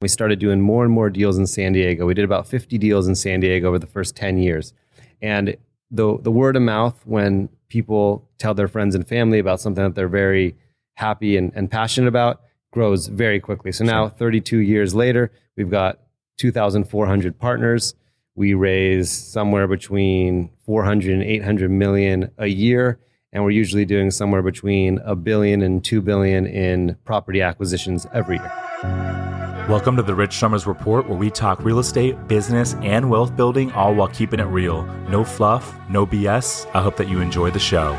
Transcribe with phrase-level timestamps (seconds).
[0.00, 2.06] We started doing more and more deals in San Diego.
[2.06, 4.72] We did about 50 deals in San Diego over the first 10 years.
[5.20, 5.56] And
[5.90, 9.96] the, the word of mouth, when people tell their friends and family about something that
[9.96, 10.54] they're very
[10.94, 13.72] happy and, and passionate about, grows very quickly.
[13.72, 15.98] So now, 32 years later, we've got
[16.36, 17.94] 2,400 partners.
[18.36, 23.00] We raise somewhere between 400 and 800 million a year
[23.32, 28.38] and we're usually doing somewhere between a billion and two billion in property acquisitions every
[28.38, 29.37] year.
[29.68, 33.70] Welcome to the Rich Summers Report, where we talk real estate, business, and wealth building,
[33.72, 34.84] all while keeping it real.
[35.10, 36.66] No fluff, no BS.
[36.74, 37.98] I hope that you enjoy the show.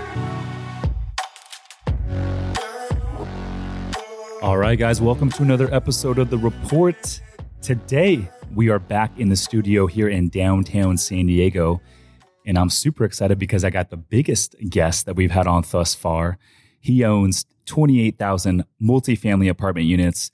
[4.42, 7.22] All right, guys, welcome to another episode of The Report.
[7.62, 11.82] Today, we are back in the studio here in downtown San Diego
[12.50, 15.94] and I'm super excited because I got the biggest guest that we've had on thus
[15.94, 16.40] far.
[16.80, 20.32] He owns 28,000 multifamily apartment units,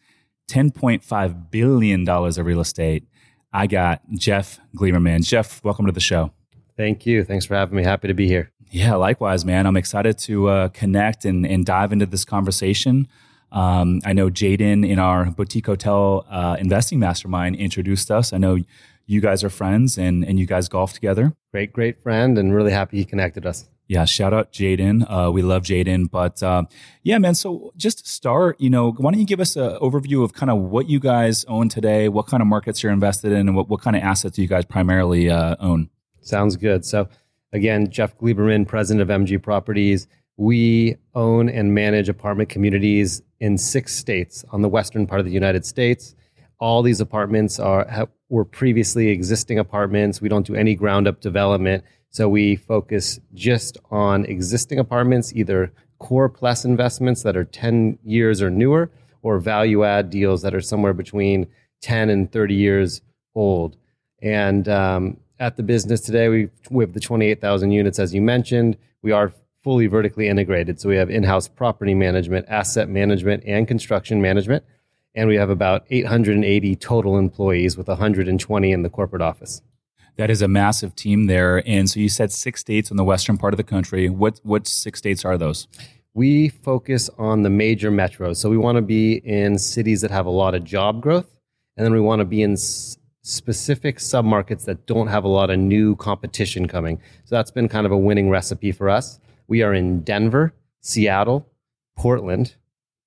[0.50, 3.08] $10.5 billion of real estate.
[3.54, 5.26] I got Jeff Gleiberman.
[5.26, 6.32] Jeff, welcome to the show.
[6.78, 7.24] Thank you.
[7.24, 7.84] Thanks for having me.
[7.84, 8.52] Happy to be here.
[8.70, 9.66] Yeah, likewise, man.
[9.66, 13.08] I'm excited to uh, connect and, and dive into this conversation.
[13.52, 18.34] Um, I know Jaden in our boutique hotel uh, investing mastermind introduced us.
[18.34, 18.58] I know
[19.06, 21.34] you guys are friends and, and you guys golf together.
[21.54, 23.70] Great, great friend, and really happy he connected us.
[23.88, 25.06] Yeah, shout out Jaden.
[25.08, 26.10] Uh, we love Jaden.
[26.10, 26.64] But uh,
[27.04, 27.36] yeah, man.
[27.36, 30.50] So just to start, you know, why don't you give us an overview of kind
[30.50, 33.70] of what you guys own today, what kind of markets you're invested in, and what,
[33.70, 35.90] what kind of assets do you guys primarily uh, own?
[36.22, 36.84] Sounds good.
[36.84, 37.08] So
[37.54, 40.08] again, Jeff Gleiberman, president of MG Properties.
[40.38, 45.32] We own and manage apartment communities in six states on the western part of the
[45.32, 46.16] United States.
[46.60, 50.20] All these apartments are were previously existing apartments.
[50.20, 51.84] We don't do any ground up development.
[52.16, 58.42] So we focus just on existing apartments, either core plus investments that are 10 years
[58.42, 58.90] or newer,
[59.22, 61.46] or value add deals that are somewhere between
[61.82, 63.02] 10 and 30 years
[63.36, 63.76] old.
[64.22, 66.30] And um, at the business today,
[66.70, 68.78] we, have the 28,000 units, as you mentioned.
[69.02, 70.80] We are fully vertically integrated.
[70.80, 74.64] So we have in house property management, asset management, and construction management
[75.16, 79.62] and we have about 880 total employees with 120 in the corporate office.
[80.18, 81.62] That is a massive team there.
[81.68, 84.10] And so you said six states in the western part of the country.
[84.10, 85.68] What what six states are those?
[86.14, 88.38] We focus on the major metros.
[88.38, 91.28] So we want to be in cities that have a lot of job growth,
[91.76, 95.50] and then we want to be in s- specific submarkets that don't have a lot
[95.50, 97.02] of new competition coming.
[97.26, 99.20] So that's been kind of a winning recipe for us.
[99.48, 101.50] We are in Denver, Seattle,
[101.98, 102.56] Portland,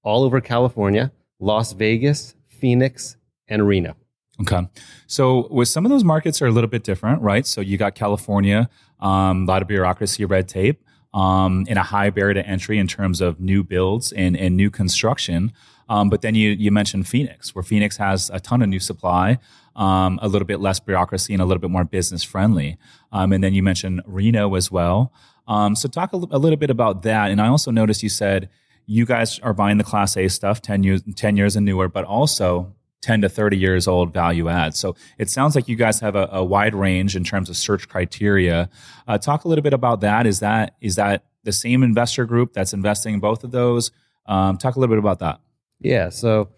[0.03, 3.17] all over California, Las Vegas, Phoenix,
[3.49, 3.97] and Reno.
[4.41, 4.69] Okay.
[5.07, 7.47] So with some of those markets are a little bit different, right?
[7.47, 8.69] So you got California,
[9.01, 12.87] um, a lot of bureaucracy, red tape, um, and a high barrier to entry in
[12.87, 15.53] terms of new builds and, and new construction.
[15.89, 19.39] Um, but then you, you mentioned Phoenix, where Phoenix has a ton of new supply,
[19.75, 22.77] um, a little bit less bureaucracy and a little bit more business friendly.
[23.11, 25.13] Um, and then you mentioned Reno as well.
[25.47, 27.31] Um, so talk a, l- a little bit about that.
[27.31, 28.51] And I also noticed you said
[28.87, 32.05] you guys are buying the Class A stuff, 10 years, 10 years and newer, but
[32.05, 34.75] also 10 to 30 years old value add.
[34.75, 37.89] So it sounds like you guys have a, a wide range in terms of search
[37.89, 38.69] criteria.
[39.07, 40.27] Uh, talk a little bit about that.
[40.27, 43.91] Is that is that the same investor group that's investing in both of those?
[44.27, 45.41] Um, talk a little bit about that.
[45.81, 46.09] Yeah.
[46.09, 46.49] So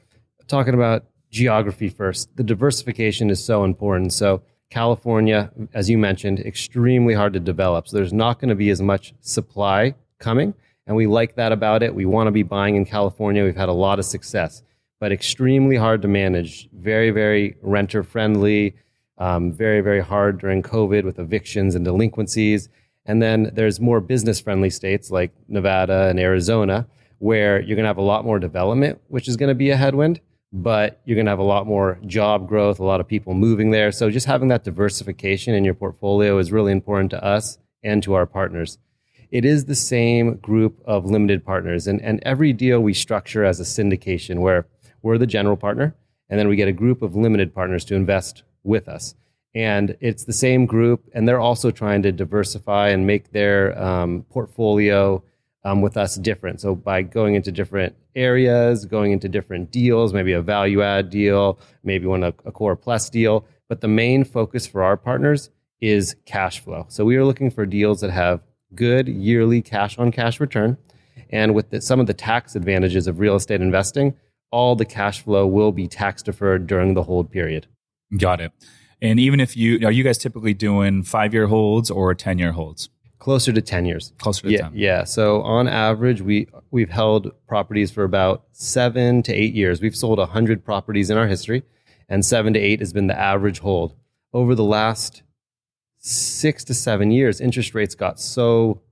[0.48, 4.12] talking about geography first, the diversification is so important.
[4.12, 7.88] So California, as you mentioned, extremely hard to develop.
[7.88, 10.54] So there's not going to be as much supply coming.
[10.86, 11.94] And we like that about it.
[11.94, 13.44] We want to be buying in California.
[13.44, 14.62] We've had a lot of success,
[15.00, 16.68] but extremely hard to manage.
[16.72, 18.76] Very, very renter friendly.
[19.18, 22.68] Um, very, very hard during COVID with evictions and delinquencies.
[23.04, 26.86] And then there's more business friendly states like Nevada and Arizona,
[27.18, 29.76] where you're going to have a lot more development, which is going to be a
[29.76, 30.20] headwind,
[30.52, 33.70] but you're going to have a lot more job growth, a lot of people moving
[33.72, 33.92] there.
[33.92, 38.14] So just having that diversification in your portfolio is really important to us and to
[38.14, 38.78] our partners
[39.30, 41.86] it is the same group of limited partners.
[41.86, 44.66] And, and every deal we structure as a syndication where
[45.02, 45.94] we're the general partner,
[46.28, 49.14] and then we get a group of limited partners to invest with us.
[49.54, 54.24] And it's the same group, and they're also trying to diversify and make their um,
[54.30, 55.22] portfolio
[55.64, 56.60] um, with us different.
[56.60, 61.58] So by going into different areas, going into different deals, maybe a value add deal,
[61.82, 63.44] maybe one a, a core plus deal.
[63.68, 65.50] But the main focus for our partners
[65.80, 66.86] is cash flow.
[66.88, 68.40] So we are looking for deals that have
[68.74, 70.76] good yearly cash on cash return.
[71.30, 74.16] And with the, some of the tax advantages of real estate investing,
[74.50, 77.66] all the cash flow will be tax deferred during the hold period.
[78.16, 78.52] Got it.
[79.02, 82.52] And even if you are you guys typically doing five year holds or ten year
[82.52, 82.90] holds?
[83.18, 84.12] Closer to ten years.
[84.18, 84.72] Closer to yeah, 10.
[84.74, 85.04] Yeah.
[85.04, 89.80] So on average, we we've held properties for about seven to eight years.
[89.80, 91.62] We've sold hundred properties in our history,
[92.08, 93.94] and seven to eight has been the average hold.
[94.32, 95.22] Over the last
[95.98, 98.82] six to seven years, interest rates got so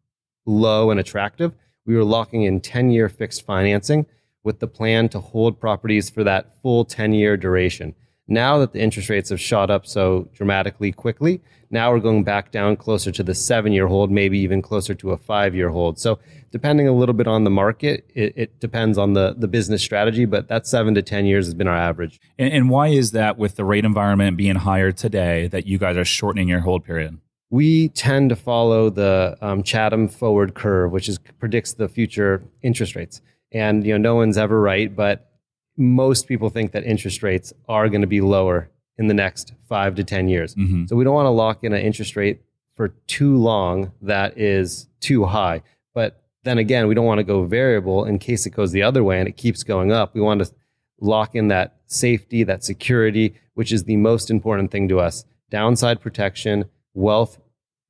[0.47, 1.53] low and attractive.
[1.87, 4.07] We were locking in 10 year fixed financing
[4.49, 7.95] with the plan to hold properties for that full 10 year duration.
[8.27, 12.51] Now that the interest rates have shot up so dramatically quickly, now we're going back
[12.51, 15.99] down closer to the seven year hold, maybe even closer to a five year hold.
[15.99, 16.19] So,
[16.51, 20.25] depending a little bit on the market, it, it, depends on the, the business strategy,
[20.25, 22.19] but that seven to 10 years has been our average.
[22.39, 25.99] And, and why is that with the rate environment being higher today that you guys
[25.99, 27.19] are shortening your hold period?
[27.51, 32.95] We tend to follow the um, Chatham forward curve, which is predicts the future interest
[32.95, 33.21] rates.
[33.53, 35.31] And you know, no one's ever right, but
[35.77, 38.69] most people think that interest rates are going to be lower
[38.99, 40.55] in the next five to 10 years.
[40.55, 40.87] Mm-hmm.
[40.87, 42.43] So we don't want to lock in an interest rate
[42.75, 45.63] for too long that is too high.
[45.95, 49.05] But then again, we don't want to go variable in case it goes the other
[49.05, 50.15] way and it keeps going up.
[50.15, 50.53] We want to
[51.01, 55.25] lock in that safety, that security, which is the most important thing to us.
[55.51, 57.39] Downside protection, wealth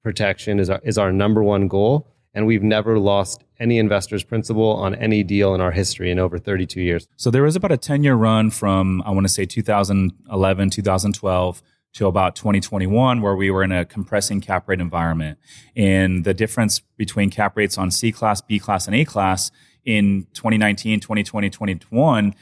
[0.02, 4.72] protection is our, is our number one goal and we've never lost any investor's principal
[4.74, 7.08] on any deal in our history in over 32 years.
[7.16, 11.62] So there was about a 10 year run from, I want to say 2011, 2012
[11.94, 15.38] to about 2021, where we were in a compressing cap rate environment.
[15.74, 19.50] And the difference between cap rates on C class, B class, and A class
[19.84, 22.34] in 2019, 2020, 2021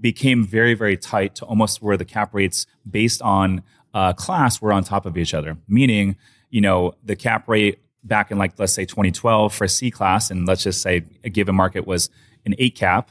[0.00, 3.62] became very, very tight to almost where the cap rates based on
[3.94, 6.16] uh, class were on top of each other, meaning,
[6.50, 10.30] you know, the cap rate back in like let's say 2012 for a C class,
[10.30, 12.10] and let's just say a given market was
[12.44, 13.10] an eight cap,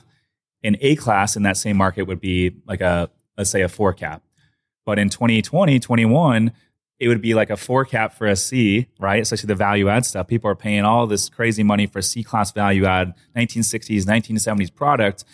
[0.64, 3.94] an A class in that same market would be like a let's say a four
[3.94, 4.24] cap.
[4.86, 6.52] But in 2020, 21,
[7.00, 9.22] it would be like a four cap for a C, right?
[9.22, 10.28] Especially the value add stuff.
[10.28, 15.26] People are paying all this crazy money for C class value add 1960s, 1970s product.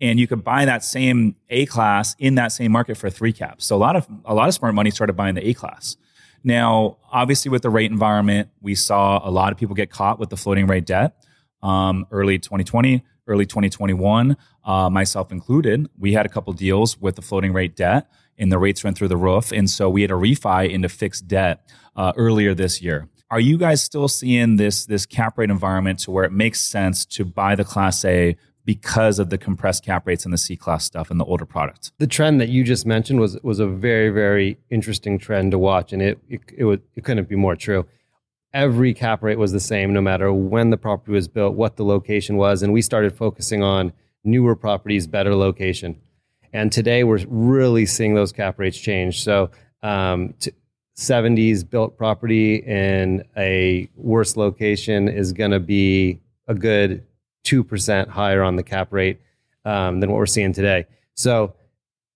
[0.00, 3.64] And you could buy that same A class in that same market for three caps.
[3.64, 5.96] So a lot of a lot of smart money started buying the A class.
[6.44, 10.28] Now, obviously, with the rate environment, we saw a lot of people get caught with
[10.28, 11.16] the floating rate debt
[11.62, 15.88] um, early 2020, early 2021, uh, myself included.
[15.98, 19.08] We had a couple deals with the floating rate debt, and the rates went through
[19.08, 19.50] the roof.
[19.50, 23.08] And so we had a refi into fixed debt uh, earlier this year.
[23.30, 27.06] Are you guys still seeing this this cap rate environment to where it makes sense
[27.06, 30.84] to buy the Class A because of the compressed cap rates and the C class
[30.84, 31.92] stuff and the older products.
[31.98, 35.92] The trend that you just mentioned was was a very very interesting trend to watch,
[35.92, 37.86] and it it it, it couldn't be more true.
[38.52, 41.84] Every cap rate was the same, no matter when the property was built, what the
[41.84, 46.00] location was, and we started focusing on newer properties, better location.
[46.52, 49.22] And today we're really seeing those cap rates change.
[49.22, 49.50] So.
[49.82, 50.34] Um,
[50.96, 57.04] 70s built property in a worse location is going to be a good
[57.44, 59.20] 2% higher on the cap rate
[59.64, 60.86] um, than what we're seeing today.
[61.14, 61.54] So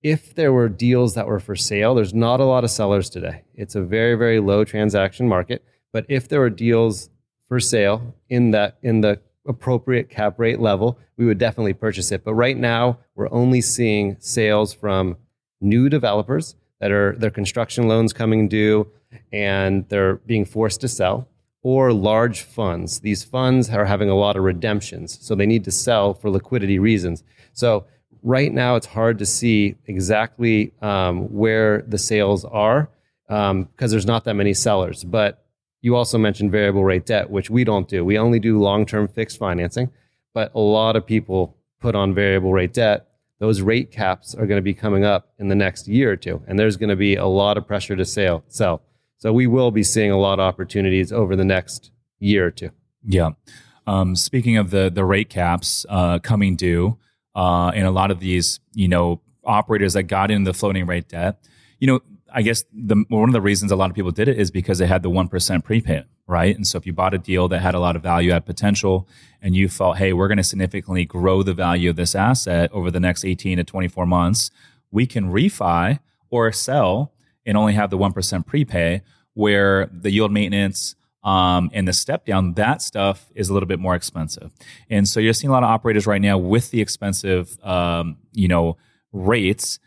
[0.03, 3.43] if there were deals that were for sale, there's not a lot of sellers today.
[3.55, 5.65] It's a very, very low transaction market.
[5.93, 7.11] But if there were deals
[7.47, 12.25] for sale in that in the appropriate cap rate level, we would definitely purchase it.
[12.25, 15.17] But right now, we're only seeing sales from
[15.61, 18.87] new developers that are their construction loans coming due
[19.33, 21.27] and they're being forced to sell
[21.63, 23.01] or large funds.
[23.01, 26.79] These funds are having a lot of redemptions, so they need to sell for liquidity
[26.79, 27.25] reasons.
[27.53, 27.87] So
[28.23, 32.89] right now, it's hard to see exactly um, where the sales are
[33.27, 35.05] because um, there's not that many sellers.
[35.05, 35.45] But
[35.83, 38.05] you also mentioned variable rate debt, which we don't do.
[38.05, 39.91] We only do long term fixed financing,
[40.35, 43.07] but a lot of people put on variable rate debt.
[43.39, 46.43] Those rate caps are going to be coming up in the next year or two,
[46.49, 48.43] and there's going to be a lot of pressure to sell.
[48.49, 48.83] Sell.
[49.19, 52.71] So we will be seeing a lot of opportunities over the next year or two.
[53.05, 53.31] Yeah.
[53.87, 56.99] Um, speaking of the the rate caps uh, coming due,
[57.35, 61.09] uh, and a lot of these, you know, operators that got in the floating rate
[61.09, 61.43] debt,
[61.79, 62.01] you know,
[62.33, 64.79] I guess the one of the reasons a lot of people did it is because
[64.79, 66.55] they had the one percent prepayment, right?
[66.55, 69.09] And so if you bought a deal that had a lot of value add potential,
[69.41, 72.91] and you thought, hey, we're going to significantly grow the value of this asset over
[72.91, 74.51] the next eighteen to twenty four months,
[74.91, 75.99] we can refi
[76.31, 77.13] or sell
[77.49, 79.03] and only have the 1% prepay,
[79.33, 83.81] where the yield maintenance um, and the step down, that stuff is a little bit
[83.81, 84.53] more expensive.
[84.89, 88.49] And so you're seeing a lot of operators right now with the expensive, um, you
[88.49, 88.77] know,
[89.13, 89.81] rates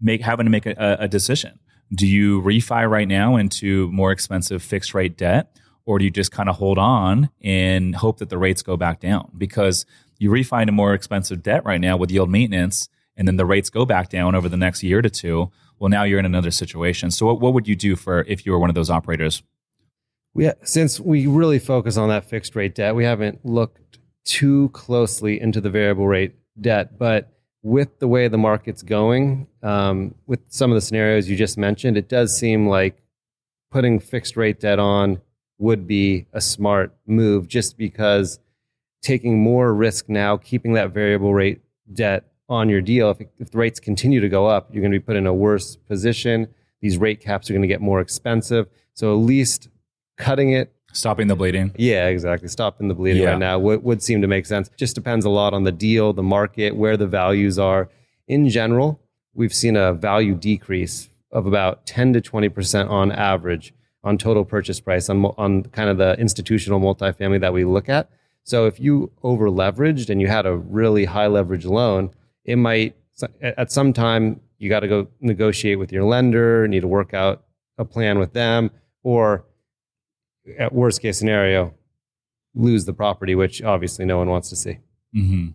[0.00, 1.58] make having to make a, a decision.
[1.92, 5.58] Do you refi right now into more expensive fixed rate debt?
[5.84, 9.00] Or do you just kind of hold on and hope that the rates go back
[9.00, 9.32] down?
[9.36, 9.86] Because
[10.18, 13.70] you refi into more expensive debt right now with yield maintenance, and then the rates
[13.70, 17.10] go back down over the next year to two well, now you're in another situation.
[17.10, 19.42] So, what, what would you do for if you were one of those operators?
[20.34, 25.40] We, since we really focus on that fixed rate debt, we haven't looked too closely
[25.40, 26.98] into the variable rate debt.
[26.98, 27.32] But
[27.62, 31.96] with the way the market's going, um, with some of the scenarios you just mentioned,
[31.96, 33.02] it does seem like
[33.70, 35.20] putting fixed rate debt on
[35.58, 38.38] would be a smart move just because
[39.02, 41.60] taking more risk now, keeping that variable rate
[41.92, 44.98] debt on your deal, if, if the rates continue to go up, you're going to
[44.98, 46.48] be put in a worse position.
[46.80, 48.68] These rate caps are going to get more expensive.
[48.94, 49.68] So at least
[50.16, 51.72] cutting it Stopping the bleeding.
[51.76, 52.48] yeah, exactly.
[52.48, 53.30] Stopping the bleeding Yeah.
[53.32, 54.70] right now would, would seem to make sense.
[54.76, 57.90] Just depends a lot on the deal, the market, where the values are.
[58.26, 58.98] In general,
[59.34, 64.80] we've seen a value decrease of about 10 to 20% on average on total purchase
[64.80, 68.08] price on, on kind of the institutional multifamily that we look at.
[68.44, 72.10] So if you over leveraged and you had a really high leverage loan,
[72.48, 72.96] it might,
[73.42, 77.44] at some time, you got to go negotiate with your lender, need to work out
[77.76, 78.70] a plan with them,
[79.02, 79.44] or
[80.58, 81.74] at worst case scenario,
[82.54, 84.78] lose the property, which obviously no one wants to see.
[85.12, 85.48] hmm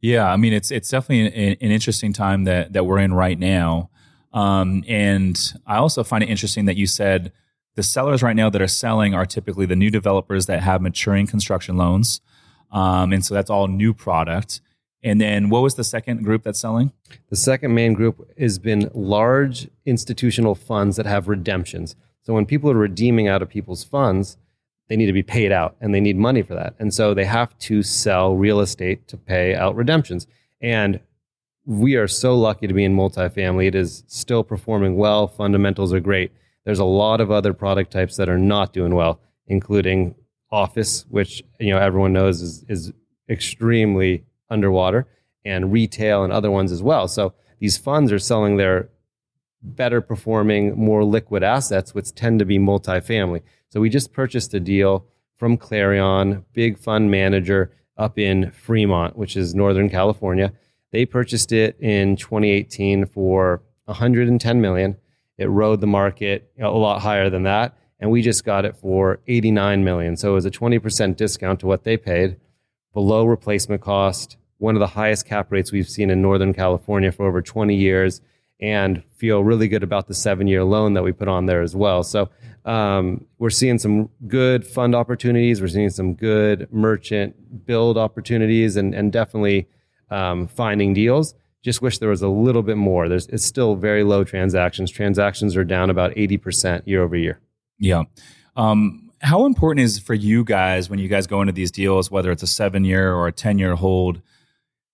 [0.00, 3.38] Yeah, I mean it's it's definitely an, an interesting time that that we're in right
[3.38, 3.90] now,
[4.32, 7.32] um, and I also find it interesting that you said
[7.74, 11.26] the sellers right now that are selling are typically the new developers that have maturing
[11.26, 12.20] construction loans,
[12.70, 14.60] um, and so that's all new product.
[15.02, 16.92] And then what was the second group that's selling?
[17.30, 21.94] The second main group has been large institutional funds that have redemptions.
[22.22, 24.36] So when people are redeeming out of people's funds,
[24.88, 26.74] they need to be paid out and they need money for that.
[26.78, 30.26] And so they have to sell real estate to pay out redemptions.
[30.60, 31.00] And
[31.64, 33.66] we are so lucky to be in multifamily.
[33.66, 35.28] It is still performing well.
[35.28, 36.32] Fundamentals are great.
[36.64, 40.14] There's a lot of other product types that are not doing well, including
[40.50, 42.92] office, which you know everyone knows is, is
[43.28, 45.06] extremely underwater,
[45.44, 47.08] and retail and other ones as well.
[47.08, 48.90] So these funds are selling their
[49.62, 53.42] better performing, more liquid assets, which tend to be multifamily.
[53.70, 59.36] So we just purchased a deal from Clarion, big fund manager up in Fremont, which
[59.36, 60.52] is Northern California.
[60.90, 64.96] They purchased it in 2018 for 110 million.
[65.36, 69.20] It rode the market a lot higher than that, and we just got it for
[69.26, 70.16] 89 million.
[70.16, 72.36] So it was a 20% discount to what they paid,
[72.98, 77.28] below replacement cost, one of the highest cap rates we've seen in Northern California for
[77.28, 78.20] over 20 years,
[78.60, 81.76] and feel really good about the seven year loan that we put on there as
[81.76, 82.02] well.
[82.02, 82.28] So
[82.64, 85.60] um, we're seeing some good fund opportunities.
[85.60, 89.68] We're seeing some good merchant build opportunities and, and definitely
[90.10, 91.36] um, finding deals.
[91.62, 93.08] Just wish there was a little bit more.
[93.08, 94.90] There's, it's still very low transactions.
[94.90, 97.38] Transactions are down about 80% year over year.
[97.78, 98.02] Yeah.
[98.56, 102.30] Um, how important is for you guys when you guys go into these deals, whether
[102.30, 104.22] it's a seven year or a 10 year hold?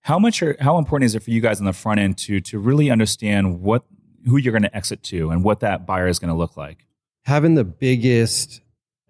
[0.00, 2.40] How much are, how important is it for you guys on the front end to
[2.42, 3.84] to really understand what
[4.26, 6.86] who you're going to exit to and what that buyer is going to look like?
[7.24, 8.60] having the biggest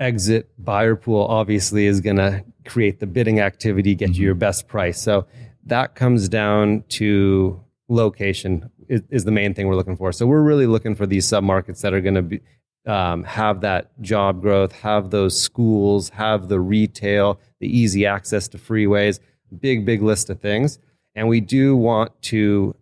[0.00, 4.23] exit buyer pool obviously is going to create the bidding activity, get you mm-hmm.
[4.23, 5.00] your best price.
[5.00, 5.26] So
[5.66, 10.12] that comes down to location is, is the main thing we're looking for.
[10.12, 12.40] So we're really looking for these submarkets that are going to be
[12.87, 18.59] um, have that job growth, have those schools, have the retail, the easy access to
[18.59, 19.21] freeways,
[19.61, 20.79] big big list of things.
[21.14, 22.75] And we do want to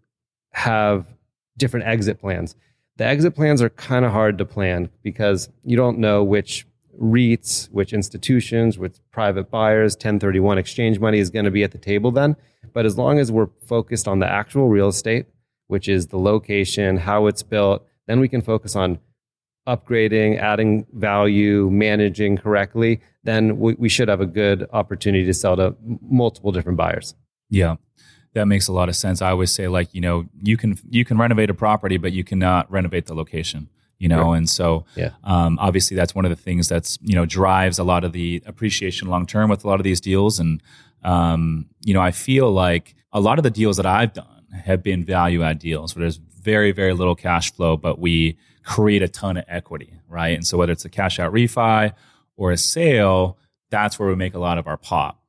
[0.53, 1.07] have
[1.57, 2.57] different exit plans.
[2.97, 6.67] The exit plans are kind of hard to plan because you don't know which
[7.01, 11.79] REITs, which institutions, which private buyers, 1031 exchange money is going to be at the
[11.79, 12.37] table then.
[12.73, 15.27] But as long as we're focused on the actual real estate,
[15.69, 18.99] which is the location, how it's built, then we can focus on
[19.67, 23.01] upgrading, adding value, managing correctly.
[23.25, 27.15] Then we, we should have a good opportunity to sell to multiple different buyers.
[27.51, 27.77] Yeah.
[28.35, 29.21] That makes a lot of sense.
[29.23, 32.25] I always say like, you know, you can you can renovate a property, but you
[32.25, 33.69] cannot renovate the location.
[33.99, 34.39] You know, Right.
[34.39, 35.11] and so Yeah.
[35.23, 38.43] um, obviously that's one of the things that's you know drives a lot of the
[38.47, 40.41] appreciation long term with a lot of these deals.
[40.41, 40.61] And
[41.05, 44.27] um, you know, I feel like a lot of the deals that I've done
[44.65, 49.03] have been value add deals where there's very very little cash flow, but we create
[49.03, 50.35] a ton of equity, right?
[50.37, 51.93] And so whether it's a cash out refi
[52.37, 53.39] or a sale,
[53.71, 55.21] that's where we make a lot of our pop.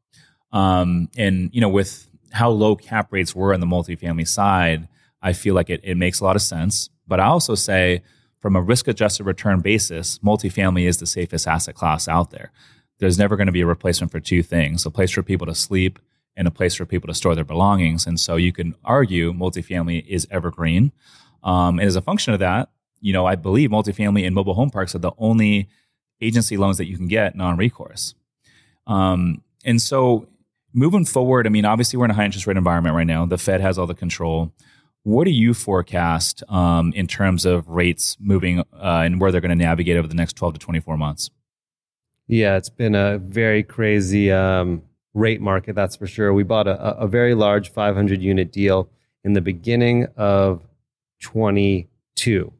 [0.52, 4.88] Um, and you know, with how low cap rates were on the multifamily side,
[5.22, 6.90] I feel like it, it makes a lot of sense.
[7.08, 8.04] But I also say,
[8.40, 12.52] from a risk adjusted return basis, multifamily is the safest asset class out there.
[13.00, 15.56] There's never going to be a replacement for two things a place for people to
[15.56, 16.00] sleep
[16.36, 18.06] and a place for people to store their belongings.
[18.06, 20.92] And so you can argue multifamily is evergreen.
[21.44, 22.70] Um, and as a function of that,
[23.04, 25.68] you know, I believe multifamily and mobile home parks are the only
[26.22, 28.16] agency loans that you can get non recourse.
[28.88, 30.28] Um, and so
[30.74, 33.26] moving forward, I mean, obviously we're in a high interest rate environment right now.
[33.26, 34.54] The Fed has all the control.
[35.04, 39.58] What do you forecast um, in terms of rates moving uh, and where they're going
[39.58, 41.30] to navigate over the next 12 to 24 months?
[42.28, 44.82] Yeah, it's been a very crazy um,
[45.14, 46.34] rate market, that's for sure.
[46.34, 48.90] We bought a, a very large 500 unit deal
[49.26, 50.62] in the beginning of
[51.22, 52.54] 22.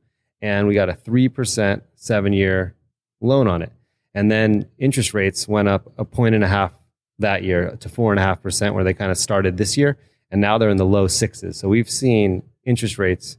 [0.44, 2.76] And we got a 3% seven year
[3.22, 3.72] loan on it.
[4.14, 6.74] And then interest rates went up a point and a half
[7.20, 9.98] that year to four and a half percent, where they kind of started this year.
[10.30, 11.58] And now they're in the low sixes.
[11.58, 13.38] So we've seen interest rates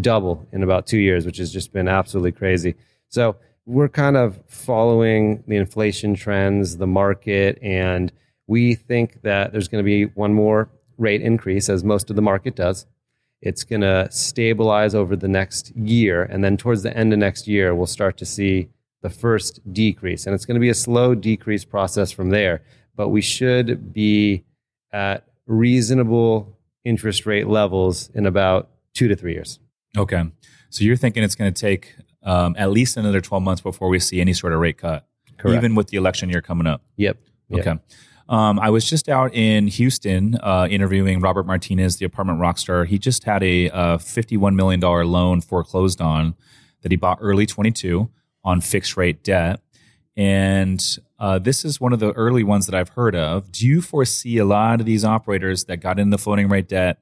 [0.00, 2.76] double in about two years, which has just been absolutely crazy.
[3.08, 3.34] So
[3.66, 8.12] we're kind of following the inflation trends, the market, and
[8.46, 10.68] we think that there's going to be one more
[10.98, 12.86] rate increase, as most of the market does.
[13.44, 16.22] It's going to stabilize over the next year.
[16.22, 18.70] And then towards the end of next year, we'll start to see
[19.02, 20.24] the first decrease.
[20.24, 22.62] And it's going to be a slow decrease process from there.
[22.96, 24.44] But we should be
[24.92, 29.58] at reasonable interest rate levels in about two to three years.
[29.94, 30.24] Okay.
[30.70, 33.98] So you're thinking it's going to take um, at least another 12 months before we
[33.98, 35.58] see any sort of rate cut, Correct.
[35.58, 36.80] even with the election year coming up.
[36.96, 37.18] Yep.
[37.50, 37.60] yep.
[37.60, 37.80] Okay.
[38.28, 42.84] Um, I was just out in Houston uh, interviewing Robert Martinez, the apartment rock star.
[42.84, 46.34] He just had a uh, $51 million loan foreclosed on
[46.82, 48.08] that he bought early 22
[48.42, 49.60] on fixed rate debt.
[50.16, 50.82] And
[51.18, 53.50] uh, this is one of the early ones that I've heard of.
[53.50, 56.98] Do you foresee a lot of these operators that got in the floating rate debt?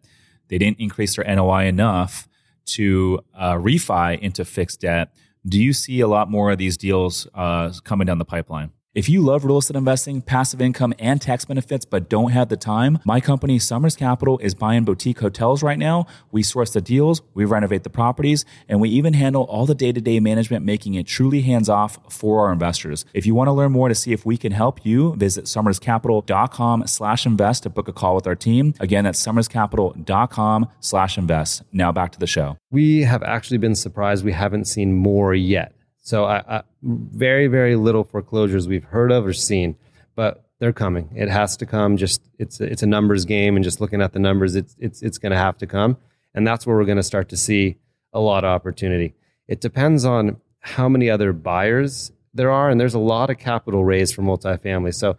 [0.48, 2.28] They didn't increase their NOI enough
[2.64, 5.12] to uh, refi into fixed debt.
[5.46, 8.70] Do you see a lot more of these deals uh, coming down the pipeline?
[8.94, 12.58] If you love real estate investing, passive income, and tax benefits, but don't have the
[12.58, 16.04] time, my company, Summers Capital, is buying boutique hotels right now.
[16.30, 19.92] We source the deals, we renovate the properties, and we even handle all the day
[19.92, 23.06] to day management, making it truly hands off for our investors.
[23.14, 26.86] If you want to learn more to see if we can help you, visit summerscapital.com
[26.86, 28.74] slash invest to book a call with our team.
[28.78, 31.62] Again, that's summerscapital.com slash invest.
[31.72, 32.58] Now back to the show.
[32.70, 35.72] We have actually been surprised we haven't seen more yet.
[36.02, 39.76] So I, I, very, very little foreclosures we've heard of or seen,
[40.16, 41.08] but they're coming.
[41.14, 41.96] It has to come.
[41.96, 45.00] Just it's a, it's a numbers game, and just looking at the numbers, it's it's
[45.00, 45.96] it's going to have to come,
[46.34, 47.76] and that's where we're going to start to see
[48.12, 49.14] a lot of opportunity.
[49.48, 53.84] It depends on how many other buyers there are, and there's a lot of capital
[53.84, 54.94] raised for multifamily.
[54.94, 55.16] So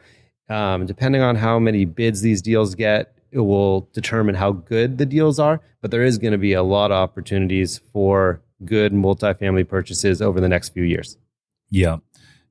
[0.49, 5.05] um, depending on how many bids these deals get, it will determine how good the
[5.05, 5.61] deals are.
[5.81, 10.39] But there is going to be a lot of opportunities for good multifamily purchases over
[10.39, 11.17] the next few years.
[11.69, 11.97] Yeah.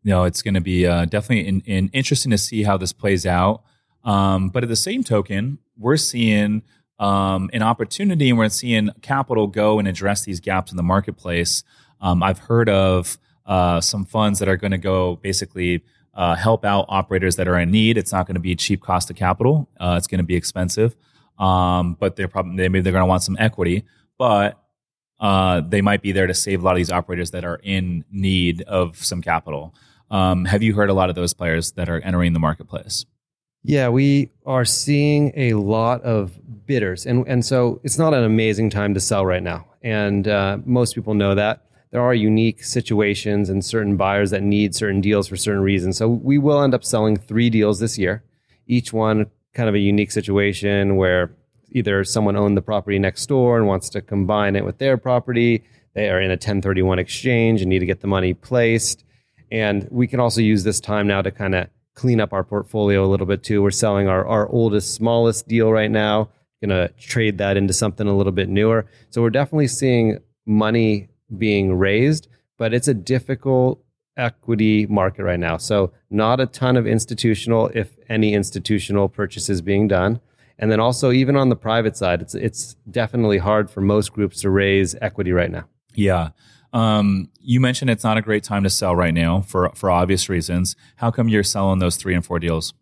[0.05, 3.25] No, it's going to be uh, definitely in, in interesting to see how this plays
[3.25, 3.63] out.
[4.05, 6.63] Um, but at the same token, we're seeing
[6.99, 11.63] um, an opportunity and we're seeing capital go and address these gaps in the marketplace.
[12.01, 16.65] Um, I've heard of uh, some funds that are going to go basically uh, help
[16.65, 17.97] out operators that are in need.
[17.97, 19.69] It's not going to be cheap cost of capital.
[19.81, 20.95] Uh, it's going to be expensive,
[21.39, 23.85] um, but they're probably maybe they're going to want some equity.
[24.19, 24.62] But
[25.23, 28.05] uh, they might be there to save a lot of these operators that are in
[28.11, 29.73] need of some capital.
[30.11, 33.07] Um, have you heard a lot of those players that are entering the marketplace?
[33.63, 38.71] Yeah, we are seeing a lot of bidders, and and so it's not an amazing
[38.71, 41.65] time to sell right now, and uh, most people know that.
[41.93, 45.99] There are unique situations and certain buyers that need certain deals for certain reasons.
[45.99, 48.25] So we will end up selling three deals this year,
[48.67, 51.37] each one kind of a unique situation where
[51.75, 55.65] either someone owned the property next door and wants to combine it with their property.
[55.95, 59.05] They are in a 1031 exchange and need to get the money placed.
[59.51, 63.05] And we can also use this time now to kind of clean up our portfolio
[63.05, 63.63] a little bit too.
[63.63, 66.31] We're selling our, our oldest, smallest deal right now.
[66.63, 68.87] To trade that into something a little bit newer.
[69.11, 73.83] So we're definitely seeing money being raised, but it's a difficult
[74.17, 75.57] equity market right now.
[75.57, 80.21] So not a ton of institutional, if any institutional purchases being done.
[80.63, 84.43] And then also, even on the private side, it's it's definitely hard for most groups
[84.43, 85.65] to raise equity right now.
[85.93, 86.29] Yeah.
[86.73, 90.29] Um, you mentioned it's not a great time to sell right now for for obvious
[90.29, 90.77] reasons.
[90.97, 92.75] How come you're selling those three and four deals?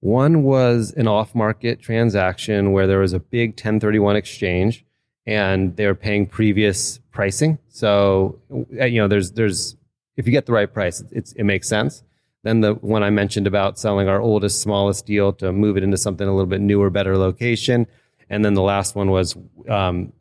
[0.00, 4.84] One was an off market transaction where there was a big 1031 exchange
[5.26, 7.58] and they were paying previous pricing.
[7.70, 9.78] So you know, there's there's
[10.18, 12.02] if you get the right price, it's, it makes sense.
[12.44, 15.96] Then the one I mentioned about selling our oldest, smallest deal to move it into
[15.96, 17.86] something a little bit newer, better location.
[18.30, 19.36] And then the last one was
[19.68, 20.12] um,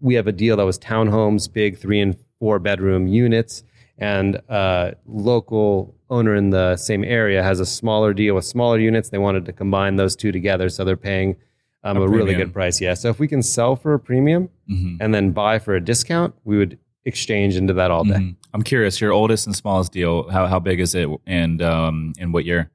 [0.00, 3.62] we have a deal that was townhomes, big three and four bedroom units,
[3.98, 9.10] and a local owner in the same area has a smaller deal with smaller units.
[9.10, 11.36] They wanted to combine those two together, so they're paying
[11.82, 12.80] um, a, a really good price.
[12.80, 12.94] Yeah.
[12.94, 14.96] So if we can sell for a premium mm-hmm.
[15.00, 18.14] and then buy for a discount, we would exchange into that all day.
[18.14, 18.43] Mm-hmm.
[18.54, 22.30] I'm curious, your oldest and smallest deal, how, how big is it and um, in
[22.30, 22.70] what year?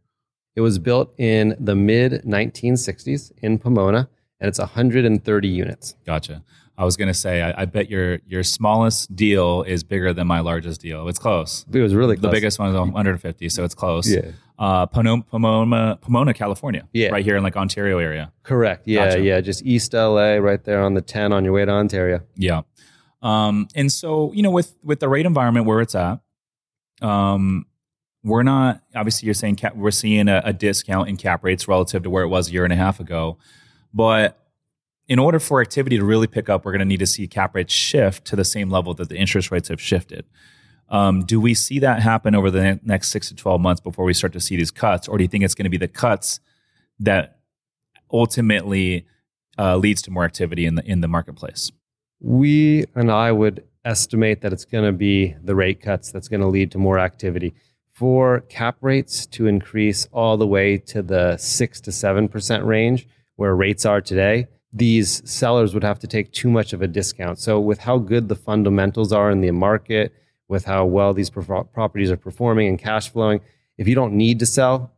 [0.56, 4.10] It was built in the mid 1960s in Pomona
[4.42, 5.96] and it's 130 units.
[6.06, 6.44] Gotcha.
[6.78, 10.28] I was going to say, I, I, bet your your smallest deal is bigger than
[10.28, 11.08] my largest deal.
[11.10, 11.66] It's close.
[11.72, 12.30] It was really close.
[12.30, 14.10] The biggest one is 150, so it's close.
[14.10, 14.32] Yeah.
[14.58, 16.88] Uh, Pomona, Pomona, Pomona, California.
[16.94, 17.10] Yeah.
[17.10, 18.32] Right here in like Ontario area.
[18.44, 18.88] Correct.
[18.88, 19.10] Yeah.
[19.10, 19.22] Gotcha.
[19.22, 19.42] Yeah.
[19.42, 22.22] Just East LA, right there on the 10 on your way to Ontario.
[22.36, 22.62] Yeah.
[23.22, 26.20] Um, and so you know, with with the rate environment where it's at,
[27.02, 27.66] um,
[28.24, 32.04] we're not obviously you're saying cap, we're seeing a, a discount in cap rates relative
[32.04, 33.38] to where it was a year and a half ago,
[33.94, 34.40] but
[35.10, 37.56] in order for activity to really pick up, we're going to need to see cap
[37.56, 40.24] rates shift to the same level that the interest rates have shifted.
[40.88, 44.14] Um, do we see that happen over the next six to 12 months before we
[44.14, 45.08] start to see these cuts?
[45.08, 46.40] Or do you think it's going to be the cuts
[47.00, 47.40] that
[48.12, 49.08] ultimately
[49.58, 51.72] uh, leads to more activity in the, in the marketplace?
[52.22, 56.42] We and I would estimate that it's going to be the rate cuts that's going
[56.42, 57.54] to lead to more activity.
[57.92, 63.56] For cap rates to increase all the way to the six to 7% range where
[63.56, 67.40] rates are today, these sellers would have to take too much of a discount.
[67.40, 70.14] So, with how good the fundamentals are in the market,
[70.48, 73.42] with how well these pro- properties are performing and cash flowing,
[73.78, 74.92] if you don't need to sell,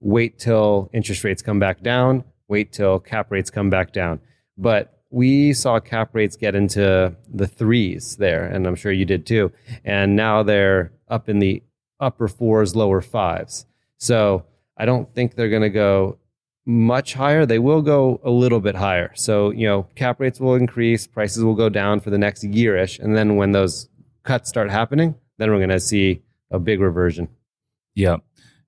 [0.00, 4.20] wait till interest rates come back down, wait till cap rates come back down.
[4.56, 9.26] But we saw cap rates get into the threes there, and I'm sure you did
[9.26, 9.52] too.
[9.84, 11.62] And now they're up in the
[12.00, 13.66] upper fours, lower fives.
[13.96, 14.44] So
[14.76, 16.18] I don't think they're going to go
[16.66, 17.46] much higher.
[17.46, 19.10] They will go a little bit higher.
[19.14, 22.98] So, you know, cap rates will increase, prices will go down for the next yearish.
[23.00, 23.88] And then when those
[24.22, 27.28] cuts start happening, then we're going to see a big reversion.
[27.94, 28.18] Yeah.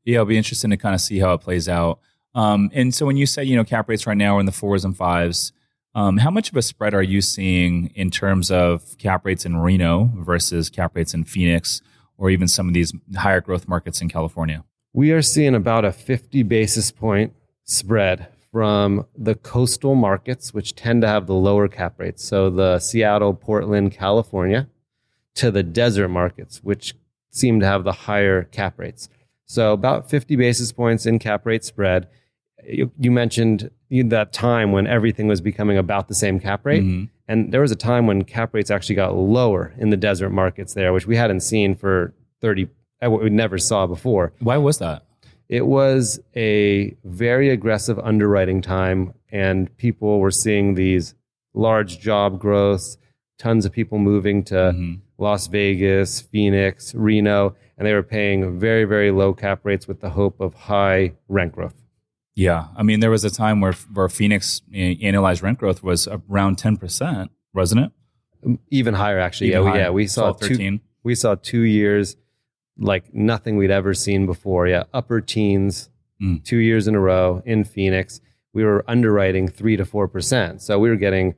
[0.04, 0.14] Yeah.
[0.14, 2.00] It'll be interesting to kind of see how it plays out.
[2.34, 4.52] Um, and so when you say, you know, cap rates right now are in the
[4.52, 5.52] fours and fives,
[5.94, 9.56] um, how much of a spread are you seeing in terms of cap rates in
[9.56, 11.82] Reno versus cap rates in Phoenix
[12.16, 14.64] or even some of these higher growth markets in California?
[14.92, 17.32] We are seeing about a 50 basis point
[17.64, 22.24] spread from the coastal markets, which tend to have the lower cap rates.
[22.24, 24.68] So the Seattle, Portland, California,
[25.36, 26.94] to the desert markets, which
[27.30, 29.08] seem to have the higher cap rates.
[29.46, 32.08] So about 50 basis points in cap rate spread.
[32.64, 36.82] You, you mentioned that time when everything was becoming about the same cap rate.
[36.82, 37.04] Mm-hmm.
[37.28, 40.74] And there was a time when cap rates actually got lower in the desert markets
[40.74, 42.68] there, which we hadn't seen for 30,
[43.04, 44.32] uh, we never saw before.
[44.40, 45.04] Why was that?
[45.48, 51.14] It was a very aggressive underwriting time, and people were seeing these
[51.54, 52.96] large job growths,
[53.38, 54.94] tons of people moving to mm-hmm.
[55.18, 60.10] Las Vegas, Phoenix, Reno, and they were paying very, very low cap rates with the
[60.10, 61.79] hope of high rent growth.
[62.34, 66.56] Yeah, I mean, there was a time where where Phoenix annualized rent growth was around
[66.58, 67.92] ten percent, wasn't it?
[68.44, 69.48] Um, even higher, actually.
[69.48, 69.80] Even yeah, higher.
[69.80, 70.80] yeah, we saw 12, two.
[71.02, 72.16] We saw two years
[72.78, 74.66] like nothing we'd ever seen before.
[74.66, 75.90] Yeah, upper teens,
[76.22, 76.42] mm.
[76.44, 78.20] two years in a row in Phoenix.
[78.52, 81.34] We were underwriting three to four percent, so we were getting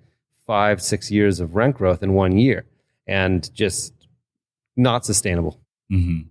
[0.46, 2.66] five, six years of rent growth in one year,
[3.06, 3.92] and just
[4.76, 5.60] not sustainable.
[5.92, 6.28] Mm-hmm.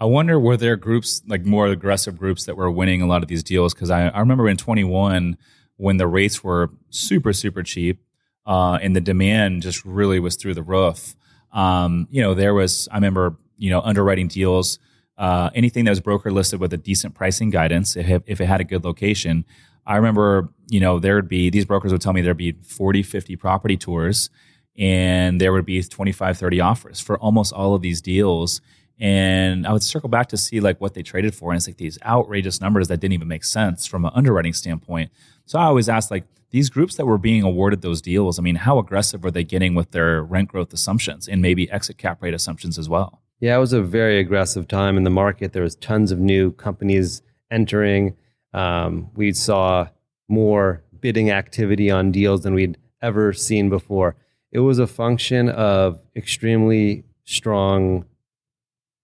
[0.00, 3.28] I wonder were there groups like more aggressive groups that were winning a lot of
[3.28, 3.74] these deals?
[3.74, 5.36] Because I, I remember in 21
[5.76, 8.02] when the rates were super super cheap
[8.46, 11.14] uh, and the demand just really was through the roof.
[11.52, 14.80] Um, you know, there was I remember you know, underwriting deals,
[15.18, 18.60] uh, anything that was broker listed with a decent pricing guidance, if, if it had
[18.60, 19.44] a good location.
[19.86, 23.02] I remember, you know, there would be, these brokers would tell me there'd be 40,
[23.02, 24.30] 50 property tours
[24.78, 28.62] and there would be 25, 30 offers for almost all of these deals.
[29.00, 31.50] And I would circle back to see like what they traded for.
[31.50, 35.10] And it's like these outrageous numbers that didn't even make sense from an underwriting standpoint.
[35.46, 38.56] So I always ask like these groups that were being awarded those deals, I mean,
[38.56, 42.34] how aggressive were they getting with their rent growth assumptions and maybe exit cap rate
[42.34, 43.22] assumptions as well?
[43.40, 45.54] Yeah, it was a very aggressive time in the market.
[45.54, 48.16] There was tons of new companies entering.
[48.52, 49.88] Um, we saw
[50.28, 54.16] more bidding activity on deals than we'd ever seen before.
[54.52, 58.04] It was a function of extremely strong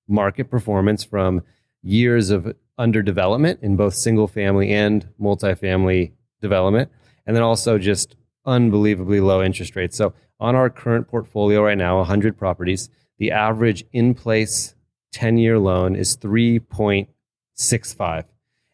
[0.08, 1.42] market performance from
[1.82, 6.90] years of underdevelopment in both single family and multifamily development,
[7.26, 9.96] and then also just unbelievably low interest rates.
[9.96, 14.74] So, on our current portfolio right now, 100 properties, the average in place
[15.12, 18.24] 10 year loan is 3.65.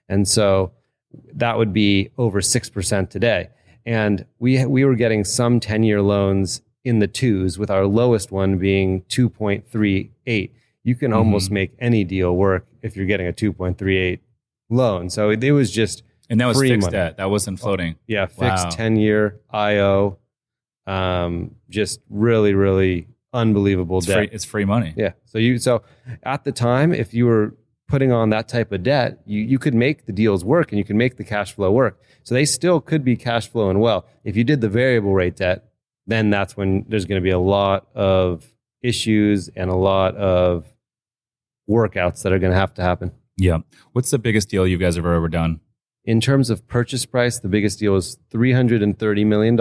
[0.09, 0.73] And so
[1.35, 3.51] that would be over 6% today.
[3.87, 8.33] And we, we were getting some 10 year loans in the twos, with our lowest
[8.33, 10.51] one being 2.38.
[10.85, 11.19] You can mm-hmm.
[11.19, 14.21] almost make any deal work if you're getting a 2.38
[14.71, 15.11] loan.
[15.11, 16.03] So it, it was just.
[16.31, 16.93] And that was fixed money.
[16.93, 17.19] debt.
[17.19, 17.97] That wasn't floating.
[18.07, 18.71] Yeah, fixed wow.
[18.71, 20.19] 10 year IO.
[20.87, 24.17] Um, just really, really unbelievable it's debt.
[24.17, 24.95] Free, it's free money.
[24.97, 25.13] Yeah.
[25.27, 25.83] So you so
[26.23, 27.55] at the time, if you were
[27.89, 30.85] putting on that type of debt, you, you could make the deals work and you
[30.85, 32.01] could make the cash flow work.
[32.23, 34.07] So they still could be cash flowing well.
[34.25, 35.67] If you did the variable rate debt,
[36.07, 38.52] then that's when there's going to be a lot of
[38.83, 40.67] issues and a lot of
[41.69, 43.13] workouts that are going to have to happen.
[43.37, 43.59] Yeah.
[43.93, 45.61] What's the biggest deal you guys have ever done?
[46.05, 49.59] In terms of purchase price, the biggest deal is $330 million.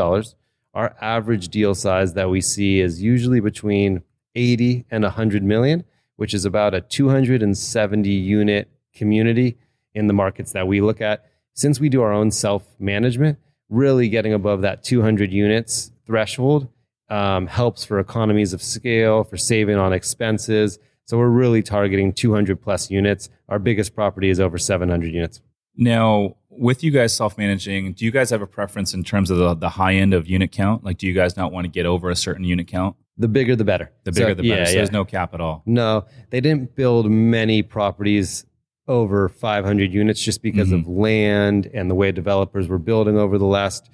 [0.73, 4.01] Our average deal size that we see is usually between
[4.35, 5.83] 80 and 100 million,
[6.15, 9.57] which is about a 270 unit community
[9.93, 11.25] in the markets that we look at.
[11.53, 13.37] Since we do our own self management,
[13.69, 16.67] really getting above that 200 units threshold
[17.11, 20.79] um, helps for economies of scale, for saving on expenses.
[21.05, 23.29] So we're really targeting 200 plus units.
[23.49, 25.41] Our biggest property is over 700 units.
[25.75, 29.37] Now, with you guys self managing, do you guys have a preference in terms of
[29.37, 30.83] the, the high end of unit count?
[30.83, 32.95] Like, do you guys not want to get over a certain unit count?
[33.17, 33.91] The bigger, the better.
[34.05, 34.61] The bigger, So, the better.
[34.61, 34.77] yeah, so yeah.
[34.77, 35.63] there's no cap at all.
[35.65, 38.45] No, they didn't build many properties
[38.87, 40.81] over 500 units just because Mhm.
[40.81, 43.89] of land and the way developers were building over the last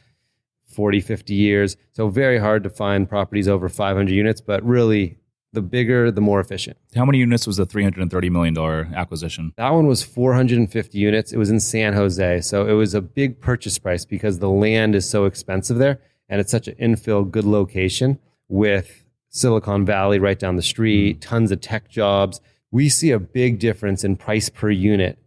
[0.77, 1.75] 40, 50 years.
[1.93, 5.17] So very hard to find properties over 500 units, but really
[5.51, 6.77] the bigger, the more efficient.
[6.95, 8.55] How many units was the $330 million
[8.93, 9.53] acquisition?
[9.57, 11.33] That one was 450 units.
[11.33, 12.41] It was in San Jose.
[12.41, 16.39] So it was a big purchase price because the land is so expensive there and
[16.39, 21.21] it's such an infill, good location with Silicon Valley right down the street, mm.
[21.21, 22.39] tons of tech jobs.
[22.69, 25.17] We see a big difference in price per unit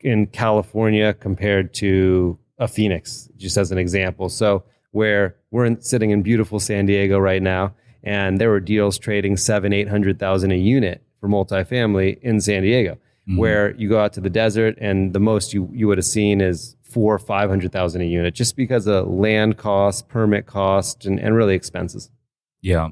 [0.00, 4.28] in California compared to a Phoenix, just as an example.
[4.28, 8.96] So where we're in, sitting in beautiful San Diego right now, and there were deals
[8.98, 12.96] trading seven, eight hundred thousand a unit for multifamily in San Diego,
[13.28, 13.38] Mhm.
[13.38, 16.40] where you go out to the desert and the most you, you would have seen
[16.40, 21.18] is four, five hundred thousand a unit, just because of land costs, permit cost, and,
[21.18, 22.10] and really expenses.
[22.62, 22.90] Yeah,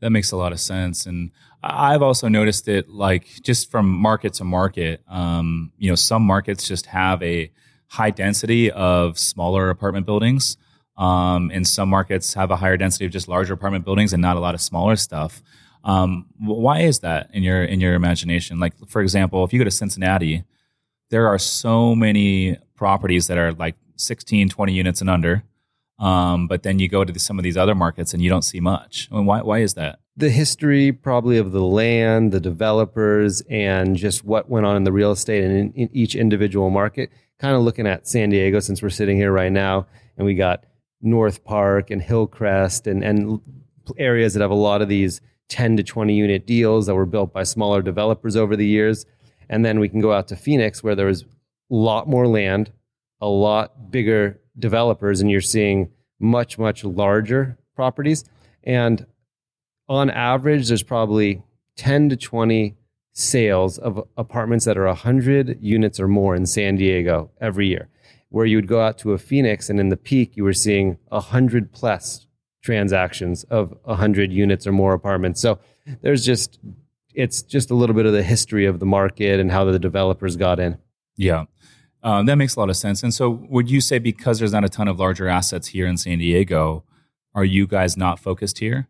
[0.00, 1.04] that makes a lot of sense.
[1.04, 6.22] And I've also noticed it like just from market to market, um, you know, some
[6.22, 7.50] markets just have a
[7.88, 10.56] high density of smaller apartment buildings.
[10.96, 14.36] Um, and some markets have a higher density of just larger apartment buildings and not
[14.36, 15.42] a lot of smaller stuff.
[15.84, 18.60] Um, why is that in your in your imagination?
[18.60, 20.44] Like, for example, if you go to Cincinnati,
[21.10, 25.44] there are so many properties that are like 16, 20 units and under.
[25.98, 28.42] Um, but then you go to the, some of these other markets and you don't
[28.42, 29.08] see much.
[29.10, 30.00] I mean, why, why is that?
[30.16, 34.92] the history probably of the land, the developers, and just what went on in the
[34.92, 37.10] real estate and in, in each individual market.
[37.38, 40.64] Kind of looking at San Diego since we're sitting here right now, and we got
[41.02, 43.40] North Park and Hillcrest and, and
[43.98, 47.32] areas that have a lot of these 10 to 20 unit deals that were built
[47.32, 49.04] by smaller developers over the years.
[49.48, 51.26] And then we can go out to Phoenix where there was a
[51.68, 52.72] lot more land,
[53.20, 58.24] a lot bigger developers, and you're seeing much, much larger properties.
[58.64, 59.04] And
[59.88, 61.42] on average, there's probably
[61.76, 62.76] 10 to 20
[63.12, 67.88] sales of apartments that are 100 units or more in San Diego every year.
[68.32, 70.98] Where you would go out to a Phoenix and in the peak, you were seeing
[71.08, 72.26] 100 plus
[72.62, 75.40] transactions of 100 units or more apartments.
[75.40, 75.58] So
[76.00, 76.58] there's just,
[77.14, 80.36] it's just a little bit of the history of the market and how the developers
[80.36, 80.78] got in.
[81.16, 81.44] Yeah.
[82.02, 83.02] Um, that makes a lot of sense.
[83.02, 85.96] And so, would you say because there's not a ton of larger assets here in
[85.96, 86.84] San Diego,
[87.34, 88.88] are you guys not focused here?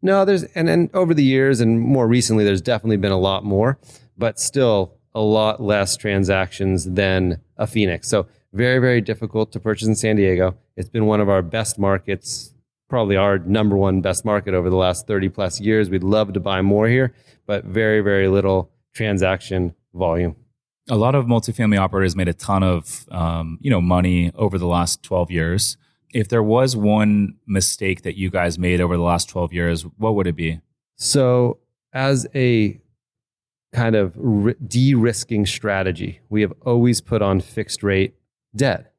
[0.00, 3.44] No, there's and then over the years and more recently, there's definitely been a lot
[3.44, 3.78] more,
[4.16, 8.08] but still a lot less transactions than a Phoenix.
[8.08, 10.54] So very, very difficult to purchase in San Diego.
[10.76, 12.54] It's been one of our best markets,
[12.88, 15.88] probably our number one best market over the last 30 plus years.
[15.88, 17.14] We'd love to buy more here,
[17.46, 20.36] but very, very little transaction volume.
[20.90, 24.66] A lot of multifamily operators made a ton of um, you know money over the
[24.66, 25.76] last 12 years.
[26.12, 30.14] If there was one mistake that you guys made over the last 12 years, what
[30.14, 30.60] would it be?
[30.96, 31.58] So,
[31.94, 32.78] as a
[33.72, 34.14] kind of
[34.68, 38.14] de-risking strategy, we have always put on fixed rate
[38.54, 38.92] debt,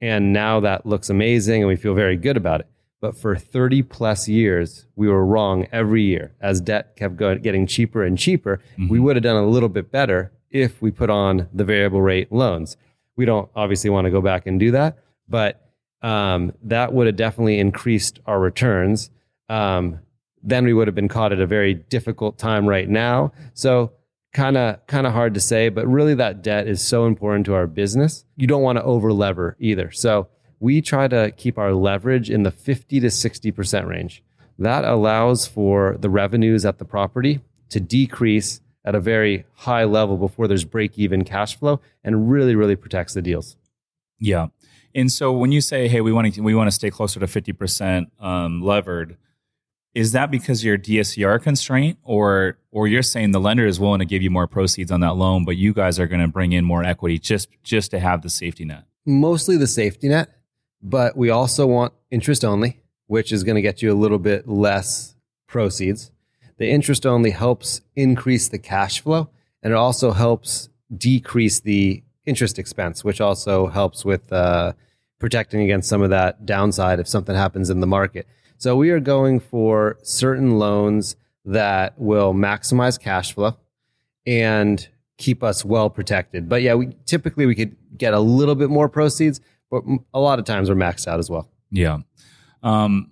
[0.00, 2.66] and now that looks amazing, and we feel very good about it.
[3.00, 6.32] But for 30 plus years, we were wrong every year.
[6.40, 9.02] As debt kept going, getting cheaper and cheaper, we Mhm.
[9.02, 12.76] would have done a little bit better if we put on the variable rate loans.
[13.16, 15.60] We don't obviously want to go back and do that, but
[16.00, 19.10] um, that would have definitely increased our returns.
[19.48, 19.98] Um,
[20.44, 23.32] then we would have been caught at a very difficult time right now.
[23.54, 23.90] So
[24.38, 27.54] kind of kind of hard to say, but really that debt is so important to
[27.54, 28.24] our business.
[28.36, 29.90] You don't want to over lever either.
[29.90, 30.28] So
[30.60, 34.22] we try to keep our leverage in the 50 to 60% range.
[34.56, 40.16] That allows for the revenues at the property to decrease at a very high level
[40.16, 43.56] before there's break even cash flow and really really protects the deals.
[44.20, 44.48] Yeah.
[44.94, 47.26] And so when you say, "Hey, we want to we want to stay closer to
[47.26, 49.16] 50% um, levered,"
[49.98, 54.04] is that because you're DSCR constraint or or you're saying the lender is willing to
[54.04, 56.64] give you more proceeds on that loan, but you guys are going to bring in
[56.64, 58.84] more equity just just to have the safety net?
[59.08, 60.28] mostly the safety net,
[60.82, 62.80] but we also want interest only.
[63.06, 66.12] which is going to get you a little bit less proceeds.
[66.58, 69.30] The interest only helps increase the cash flow
[69.62, 74.74] and it also helps decrease the interest expense, which also helps with uh,
[75.18, 78.26] protecting against some of that downside if something happens in the market.
[78.58, 83.56] So we are going for certain loans that will maximize cash flow
[84.26, 86.48] and keep us well protected.
[86.48, 89.40] But yeah, we typically we could get a little bit more proceeds,
[89.70, 91.48] but a lot of times we're maxed out as well.
[91.70, 91.98] Yeah.
[92.62, 93.10] Um,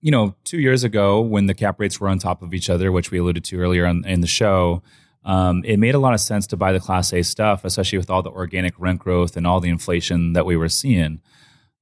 [0.00, 2.90] you know, two years ago when the cap rates were on top of each other,
[2.90, 4.82] which we alluded to earlier on, in the show,
[5.24, 8.10] um, it made a lot of sense to buy the Class A stuff, especially with
[8.10, 11.20] all the organic rent growth and all the inflation that we were seeing.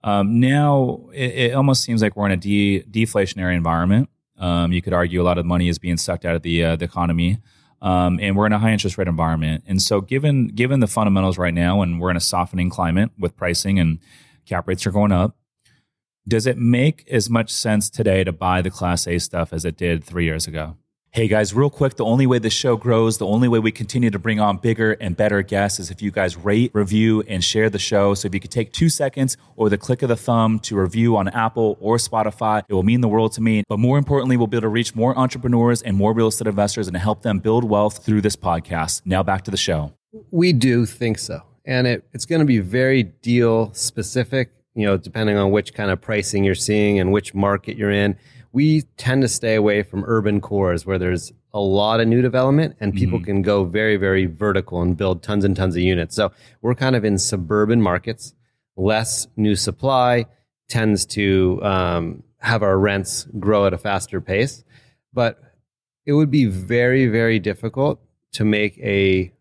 [0.03, 4.09] Um, now it, it, almost seems like we're in a de- deflationary environment.
[4.39, 6.77] Um, you could argue a lot of money is being sucked out of the uh,
[6.77, 7.39] the economy,
[7.83, 9.65] um, and we're in a high interest rate environment.
[9.67, 13.37] And so, given given the fundamentals right now, and we're in a softening climate with
[13.37, 13.99] pricing and
[14.47, 15.37] cap rates are going up,
[16.27, 19.77] does it make as much sense today to buy the Class A stuff as it
[19.77, 20.77] did three years ago?
[21.13, 24.11] Hey guys, real quick, the only way this show grows, the only way we continue
[24.11, 27.69] to bring on bigger and better guests is if you guys rate, review, and share
[27.69, 28.15] the show.
[28.15, 31.17] So if you could take two seconds or the click of the thumb to review
[31.17, 33.65] on Apple or Spotify, it will mean the world to me.
[33.69, 36.87] But more importantly, we'll be able to reach more entrepreneurs and more real estate investors
[36.87, 39.03] and help them build wealth through this podcast.
[39.05, 39.93] Now back to the show.
[40.31, 41.43] We do think so.
[41.65, 45.91] And it, it's going to be very deal specific, you know, depending on which kind
[45.91, 48.17] of pricing you're seeing and which market you're in
[48.53, 52.77] we tend to stay away from urban cores where there's a lot of new development
[52.81, 53.27] and people mm-hmm.
[53.27, 56.15] can go very, very vertical and build tons and tons of units.
[56.15, 56.33] So
[56.63, 58.35] we're kind of in suburban markets,
[58.77, 60.27] less new supply
[60.69, 64.65] tends to um, have our rents grow at a faster pace.
[65.13, 65.41] But
[66.07, 68.01] it would be very, very difficult
[68.33, 69.33] to make a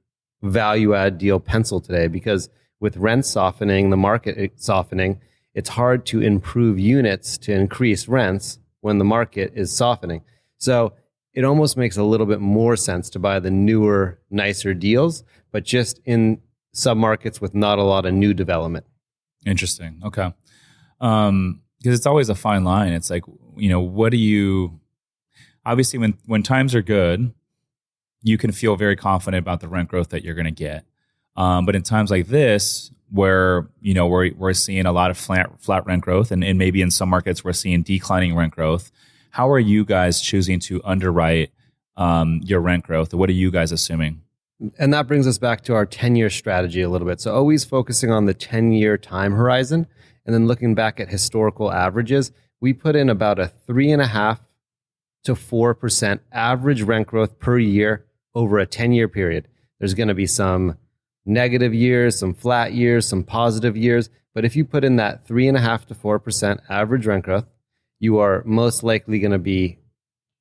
[0.42, 5.20] value add deal pencil today because with rents softening, the market softening,
[5.54, 10.24] it's hard to improve units to increase rents when the market is softening.
[10.58, 10.94] So
[11.34, 15.64] it almost makes a little bit more sense to buy the newer, nicer deals, but
[15.64, 16.42] just in
[16.76, 18.86] submarkets with not a lot of new development.
[19.46, 20.02] Interesting.
[20.04, 20.34] Okay.
[21.00, 22.92] Um, because it's always a fine line.
[22.92, 23.24] It's like,
[23.56, 24.80] you know, what do you
[25.66, 27.34] obviously when when times are good,
[28.22, 30.86] you can feel very confident about the rent growth that you're going to get.
[31.40, 35.18] Um, but in times like this, where you know we're we're seeing a lot of
[35.18, 38.92] flat flat rent growth, and, and maybe in some markets we're seeing declining rent growth.
[39.32, 41.52] How are you guys choosing to underwrite
[41.96, 43.14] um, your rent growth?
[43.14, 44.22] What are you guys assuming?
[44.78, 47.22] And that brings us back to our 10 year strategy a little bit.
[47.22, 49.88] So, always focusing on the 10 year time horizon
[50.26, 52.34] and then looking back at historical averages.
[52.60, 54.42] We put in about a three and a half
[55.24, 59.48] to 4% average rent growth per year over a 10 year period.
[59.80, 60.78] There's going to be some
[61.30, 64.10] negative years, some flat years, some positive years.
[64.34, 67.26] But if you put in that three and a half to four percent average rent
[67.26, 67.46] growth,
[68.00, 69.80] you are most likely going to be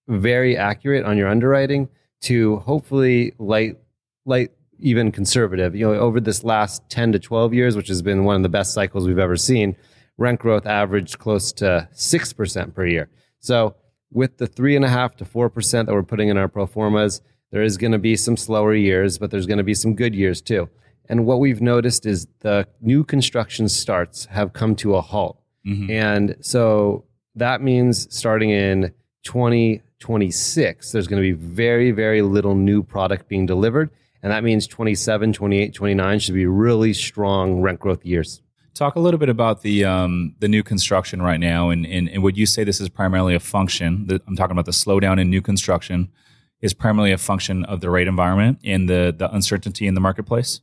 [0.09, 1.89] very accurate on your underwriting
[2.23, 3.79] to hopefully light
[4.25, 5.75] light even conservative.
[5.75, 8.49] You know, over this last 10 to 12 years, which has been one of the
[8.49, 9.77] best cycles we've ever seen,
[10.17, 13.09] rent growth averaged close to 6% per year.
[13.41, 13.75] So
[14.11, 17.21] with the three and a half to 4% that we're putting in our pro formas,
[17.51, 20.15] there is going to be some slower years, but there's going to be some good
[20.15, 20.69] years too.
[21.09, 25.41] And what we've noticed is the new construction starts have come to a halt.
[25.67, 25.91] Mm-hmm.
[25.91, 28.93] And so that means starting in
[29.25, 33.91] 2026, there's going to be very, very little new product being delivered.
[34.23, 38.43] And that means 27, 28, 29 should be really strong rent growth years.
[38.75, 42.23] Talk a little bit about the um, the new construction right now, and, and, and
[42.23, 44.07] would you say this is primarily a function?
[44.07, 46.13] That I'm talking about the slowdown in new construction
[46.61, 50.61] is primarily a function of the rate environment and the the uncertainty in the marketplace?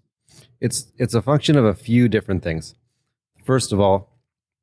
[0.60, 2.75] It's it's a function of a few different things.
[3.43, 4.10] First of all,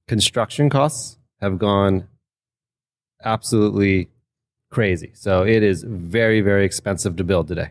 [0.08, 2.08] construction costs have gone
[3.24, 4.10] absolutely
[4.70, 5.12] crazy.
[5.14, 7.70] So it is very very expensive to build today.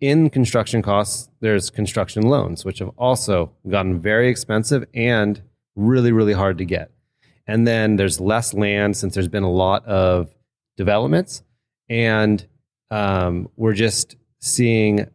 [0.00, 5.42] In construction costs, there's construction loans, which have also gotten very expensive and
[5.74, 6.90] really really hard to get.
[7.46, 10.30] And then there's less land since there's been a lot of
[10.76, 11.42] developments
[11.88, 12.46] and
[12.90, 15.06] um, we're just seeing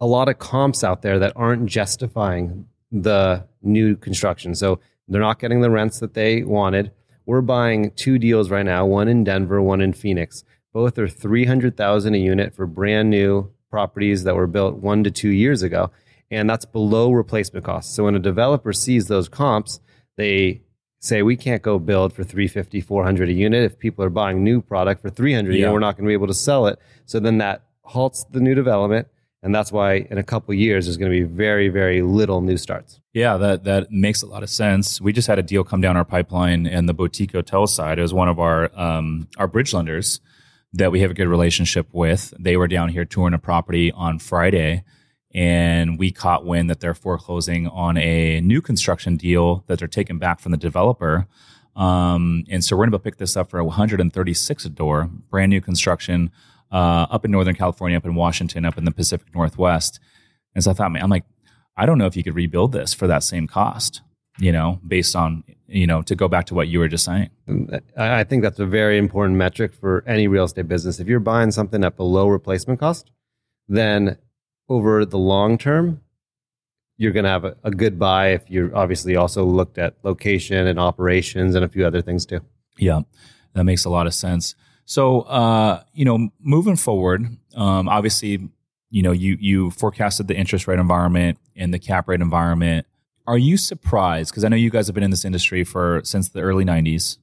[0.00, 4.54] a lot of comps out there that aren't justifying the new construction.
[4.54, 6.92] So they're not getting the rents that they wanted.
[7.26, 10.44] We're buying two deals right now, one in Denver, one in Phoenix.
[10.72, 15.28] Both are 300,000 a unit for brand new properties that were built 1 to 2
[15.28, 15.90] years ago,
[16.30, 17.94] and that's below replacement costs.
[17.94, 19.80] So when a developer sees those comps,
[20.16, 20.62] they
[21.00, 24.60] say we can't go build for 350 400 a unit if people are buying new
[24.60, 25.58] product for 300 yeah.
[25.58, 28.24] you know we're not going to be able to sell it so then that halts
[28.32, 29.06] the new development
[29.42, 32.56] And that's why in a couple years, there's going to be very, very little new
[32.56, 33.00] starts.
[33.12, 35.00] Yeah, that, that makes a lot of sense.
[35.00, 37.98] We just had a deal come down our pipeline and the boutique hotel side.
[37.98, 40.20] is one of our, um, our bridge lenders
[40.72, 42.34] that we have a good relationship with.
[42.38, 44.82] They were down here touring a property on Friday
[45.38, 50.18] and we caught wind that they're foreclosing on a new construction deal that they're taking
[50.18, 51.28] back from the developer.
[51.76, 55.60] Um, and so we're going to pick this up for 136 a door, brand new
[55.60, 56.32] construction
[56.72, 60.00] uh, up in Northern California, up in Washington, up in the Pacific Northwest.
[60.56, 61.24] And so I thought, man, I'm like,
[61.76, 64.02] I don't know if you could rebuild this for that same cost,
[64.40, 67.30] you know, based on, you know, to go back to what you were just saying.
[67.96, 70.98] I think that's a very important metric for any real estate business.
[70.98, 73.12] If you're buying something at below replacement cost,
[73.68, 74.18] then
[74.68, 76.00] over the long term,
[76.96, 80.66] you're going to have a, a good buy if you're obviously also looked at location
[80.66, 82.40] and operations and a few other things too.
[82.76, 83.00] Yeah,
[83.54, 84.54] that makes a lot of sense.
[84.84, 88.48] So, uh, you know, moving forward, um, obviously,
[88.90, 92.86] you know, you you forecasted the interest rate environment and the cap rate environment.
[93.26, 94.30] Are you surprised?
[94.30, 97.18] Because I know you guys have been in this industry for since the early '90s.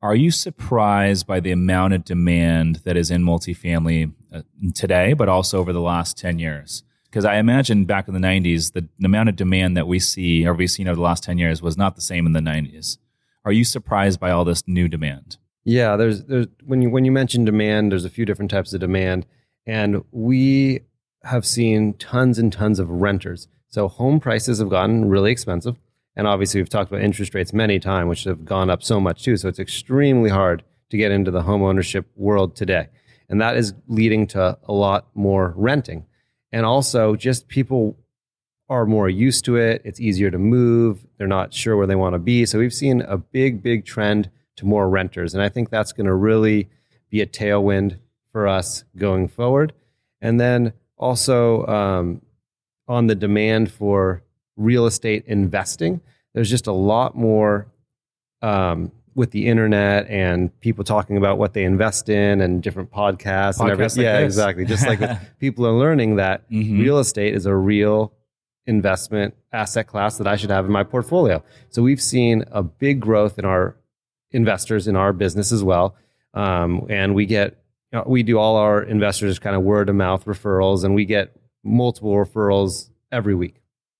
[0.00, 4.42] Are you surprised by the amount of demand that is in multifamily uh,
[4.74, 6.84] today, but also over the last ten years?
[7.10, 10.46] Because I imagine back in the '90s, the, the amount of demand that we see
[10.46, 12.98] or we've seen over the last ten years was not the same in the '90s.
[13.44, 15.36] Are you surprised by all this new demand?
[15.64, 18.80] Yeah, there's there's when you when you mention demand, there's a few different types of
[18.80, 19.26] demand,
[19.66, 20.80] and we
[21.24, 23.48] have seen tons and tons of renters.
[23.66, 25.76] So home prices have gotten really expensive,
[26.18, 29.22] and obviously we've talked about interest rates many times, which have gone up so much
[29.22, 29.38] too.
[29.38, 32.88] So it's extremely hard to get into the home ownership world today,
[33.30, 36.04] and that is leading to a lot more renting,
[36.52, 37.96] and also just people
[38.68, 39.80] are more used to it.
[39.84, 41.06] It's easier to move.
[41.16, 42.44] They're not sure where they want to be.
[42.44, 45.34] So we've seen a big, big trend to more renters.
[45.34, 46.68] And I think that's going to really
[47.10, 47.98] be a tailwind
[48.30, 49.72] for us going forward.
[50.20, 52.22] And then also um,
[52.86, 54.22] on the demand for
[54.58, 56.00] real estate investing,
[56.34, 57.66] there's just a lot more
[58.42, 63.56] um, with the internet and people talking about what they invest in and different podcasts,
[63.56, 64.04] podcasts and everything.
[64.04, 64.26] Like yeah, this.
[64.26, 64.64] exactly.
[64.66, 65.00] Just like
[65.40, 66.80] people are learning that mm-hmm.
[66.80, 68.12] real estate is a real
[68.66, 71.42] investment asset class that I should have in my portfolio.
[71.70, 73.76] So we've seen a big growth in our
[74.30, 75.96] investors in our business as well.
[76.34, 77.58] Um, and we get,
[77.92, 81.04] you know, we do all our investors kind of word of mouth referrals, and we
[81.04, 81.34] get
[81.64, 83.57] multiple referrals every week.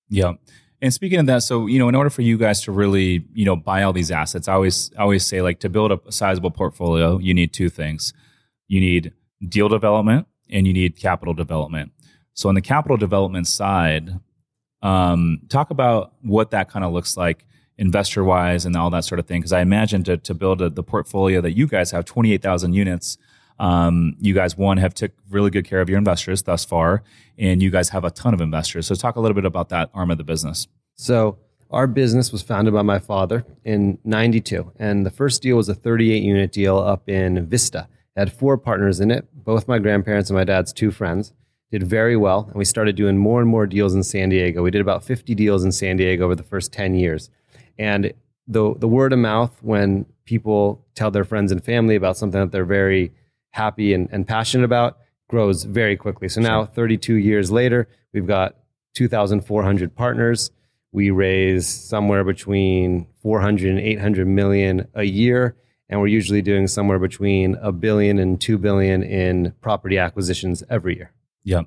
[0.09, 0.35] Yeah.
[0.81, 3.45] And speaking of that, so you know, in order for you guys to really, you
[3.45, 6.51] know, buy all these assets, I always I always say like to build a sizable
[6.51, 8.13] portfolio, you need two things.
[8.69, 9.13] You need
[9.47, 11.93] deal development and you need capital development.
[12.35, 14.21] So on the capital development side,
[14.83, 17.45] um, talk about what that kind of looks like
[17.79, 19.41] investor wise and all that sort of thing?
[19.41, 23.17] Because I imagine to, to build a, the portfolio that you guys have, 28,000 units,
[23.59, 27.03] um, you guys, one, have took really good care of your investors thus far,
[27.37, 28.87] and you guys have a ton of investors.
[28.87, 30.69] So talk a little bit about that arm of the business.
[30.95, 31.39] So
[31.71, 35.75] our business was founded by my father in 92, and the first deal was a
[35.75, 37.89] 38 unit deal up in Vista.
[38.17, 41.33] It had four partners in it, both my grandparents and my dad's two friends
[41.71, 44.63] did very well and we started doing more and more deals in San Diego.
[44.63, 47.31] We did about 50 deals in San Diego over the first 10 years.
[47.79, 48.13] And
[48.47, 52.51] the the word of mouth when people tell their friends and family about something that
[52.51, 53.13] they're very
[53.51, 56.29] happy and, and passionate about grows very quickly.
[56.29, 58.57] So now, 32 years later, we've got
[58.95, 60.51] 2,400 partners.
[60.91, 65.55] We raise somewhere between 400 and 800 million a year,
[65.89, 70.97] and we're usually doing somewhere between a billion and two billion in property acquisitions every
[70.97, 71.13] year.
[71.45, 71.63] Yeah.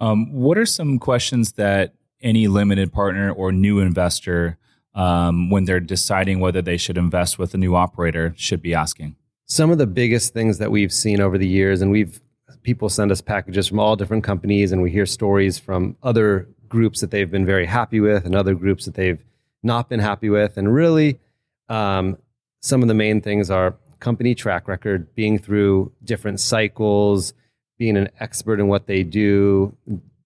[0.00, 4.58] Um, what are some questions that any limited partner or new investor
[4.94, 9.16] um, when they're deciding whether they should invest with a new operator should be asking?
[9.52, 12.22] Some of the biggest things that we've seen over the years, and we've
[12.62, 17.02] people send us packages from all different companies, and we hear stories from other groups
[17.02, 19.22] that they've been very happy with, and other groups that they've
[19.62, 21.20] not been happy with, and really,
[21.68, 22.16] um,
[22.62, 27.34] some of the main things are company track record, being through different cycles,
[27.76, 29.76] being an expert in what they do,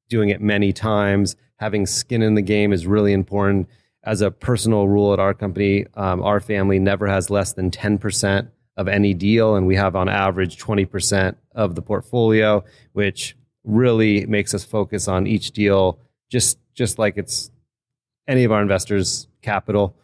[0.09, 3.69] doing it many times, having skin in the game is really important.
[4.05, 8.51] As a personal rule at our company, um, our family never has less than 10%
[8.77, 14.55] of any deal, and we have on average 20% of the portfolio, which really makes
[14.55, 15.99] us focus on each deal
[16.31, 17.51] just just like it's
[18.29, 19.97] any of our investors' capital.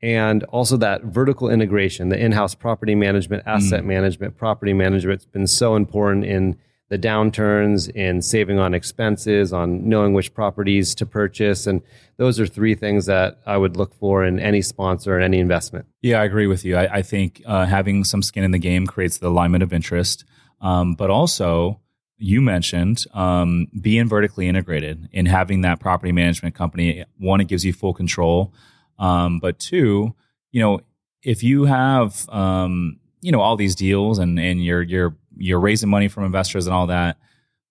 [0.00, 3.86] And also that vertical integration, the in-house property management, asset mm.
[3.86, 6.56] management, property management, it's been so important in
[6.92, 11.66] the downturns in saving on expenses, on knowing which properties to purchase.
[11.66, 11.80] And
[12.18, 15.86] those are three things that I would look for in any sponsor and any investment.
[16.02, 16.76] Yeah, I agree with you.
[16.76, 20.26] I, I think uh, having some skin in the game creates the alignment of interest.
[20.60, 21.80] Um, but also,
[22.18, 27.06] you mentioned um, being vertically integrated and having that property management company.
[27.16, 28.52] One, it gives you full control,
[28.98, 30.14] um, but two,
[30.50, 30.80] you know,
[31.22, 35.88] if you have um, you know all these deals and and you're you're you're raising
[35.88, 37.18] money from investors and all that,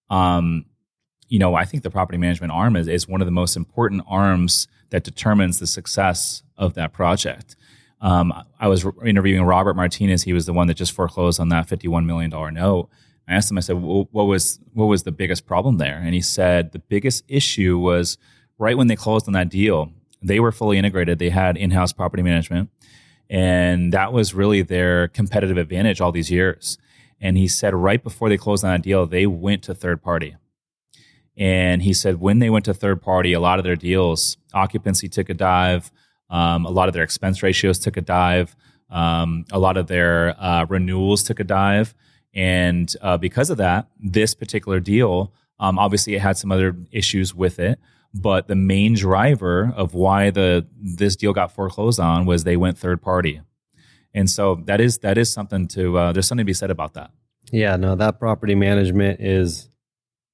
[0.09, 0.65] um,
[1.27, 4.03] you know, I think the property management arm is, is one of the most important
[4.07, 7.55] arms that determines the success of that project.
[8.01, 10.23] Um, I was interviewing Robert Martinez.
[10.23, 12.89] He was the one that just foreclosed on that $51 million note.
[13.27, 15.97] I asked him, I said, well, what was, what was the biggest problem there?
[15.97, 18.17] And he said, the biggest issue was
[18.57, 19.91] right when they closed on that deal,
[20.21, 21.19] they were fully integrated.
[21.19, 22.69] They had in-house property management.
[23.29, 26.77] And that was really their competitive advantage all these years.
[27.21, 30.35] And he said, right before they closed on a deal, they went to third party.
[31.37, 35.07] And he said when they went to third party, a lot of their deals, occupancy
[35.07, 35.91] took a dive,
[36.29, 38.55] um, a lot of their expense ratios took a dive,
[38.89, 41.93] um, a lot of their uh, renewals took a dive.
[42.33, 47.35] And uh, because of that, this particular deal, um, obviously, it had some other issues
[47.35, 47.79] with it.
[48.13, 52.77] But the main driver of why the this deal got foreclosed on was they went
[52.77, 53.41] third party,
[54.13, 56.93] and so that is that is something to uh, there's something to be said about
[56.93, 57.11] that.
[57.51, 59.69] Yeah, no, that property management is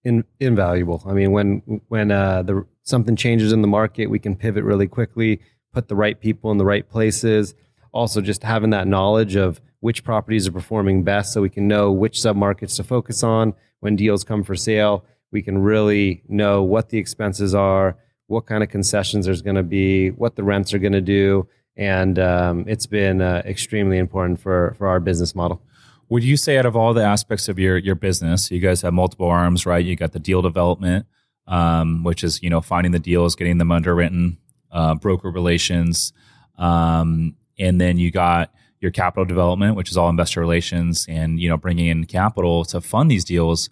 [0.04, 1.04] in, invaluable.
[1.06, 4.88] I mean, when when uh, the something changes in the market, we can pivot really
[4.88, 5.42] quickly,
[5.74, 7.56] put the right people in the right places.
[7.92, 11.92] Also, just having that knowledge of which properties are performing best, so we can know
[11.92, 15.06] which submarkets to focus on when deals come for sale.
[15.32, 17.98] We can really know what the expenses are,
[18.28, 21.48] what kind of concessions there's going to be, what the rents are going to do,
[21.78, 25.62] and um, it's been uh, extremely important for for our business model.
[26.10, 28.94] Would you say out of all the aspects of your your business, you guys have
[28.94, 29.86] multiple arms, right?
[29.86, 31.06] You got the deal development,
[31.48, 34.38] um, which is you know finding the deals, getting them underwritten,
[34.72, 36.14] uh, broker relations,
[36.58, 41.48] um, and then you got your capital development, which is all investor relations, and you
[41.48, 43.70] know bringing in capital to fund these deals.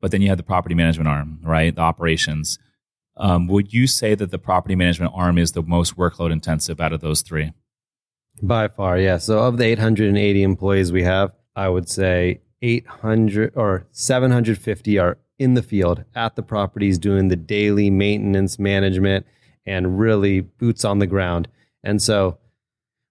[0.00, 1.74] But then you have the property management arm, right?
[1.74, 2.58] The operations.
[3.16, 6.92] Um, would you say that the property management arm is the most workload intensive out
[6.92, 7.52] of those three?
[8.42, 9.18] By far, yeah.
[9.18, 15.54] So of the 880 employees we have, I would say 800 or 750 are in
[15.54, 19.26] the field at the properties doing the daily maintenance management
[19.66, 21.48] and really boots on the ground.
[21.82, 22.38] And so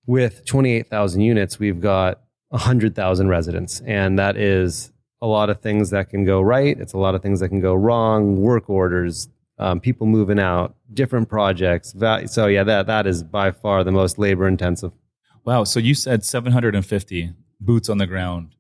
[0.05, 3.81] with 28,000 units, we've got 100,000 residents.
[3.85, 4.91] And that is
[5.21, 6.77] a lot of things that can go right.
[6.77, 10.75] It's a lot of things that can go wrong, work orders, um, people moving out,
[10.93, 11.93] different projects.
[12.27, 14.91] So yeah, that, that is by far the most labor intensive.
[15.45, 15.63] Wow.
[15.63, 18.55] So you said 750 boots on the ground.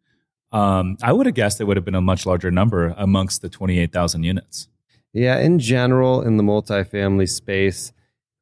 [0.51, 3.49] Um, I would have guessed it would have been a much larger number amongst the
[3.49, 4.67] 28,000 units.
[5.11, 7.91] Yeah, in general, in the multifamily space,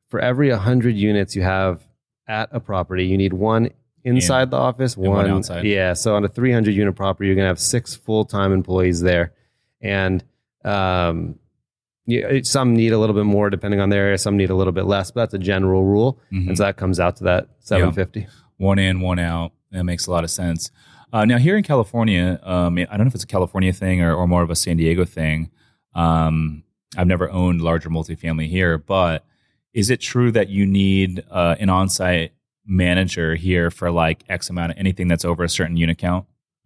[0.09, 1.85] for every 100 units you have
[2.27, 3.69] at a property, you need one
[4.03, 5.65] inside the office, one, one, outside.
[5.65, 9.01] Yeah, so on a 300 unit property, you're going to have six full time employees
[9.01, 9.33] there.
[9.81, 10.23] And
[10.63, 11.39] um,
[12.05, 14.73] yeah, some need a little bit more depending on the area, some need a little
[14.73, 16.19] bit less, but that's a general rule.
[16.31, 16.49] Mm-hmm.
[16.49, 18.27] And so that comes out to that 750.
[18.57, 19.53] One in, one out.
[19.71, 20.71] That makes a lot of sense.
[21.13, 24.15] Uh, now, here in California, um, I don't know if it's a California thing or,
[24.15, 25.49] or more of a San Diego thing.
[25.93, 26.63] Um,
[26.97, 29.25] I've never owned larger multifamily here, but
[29.73, 32.33] is it true that you need uh, an on-site
[32.65, 36.25] manager here for like X amount of anything that's over a certain unit count?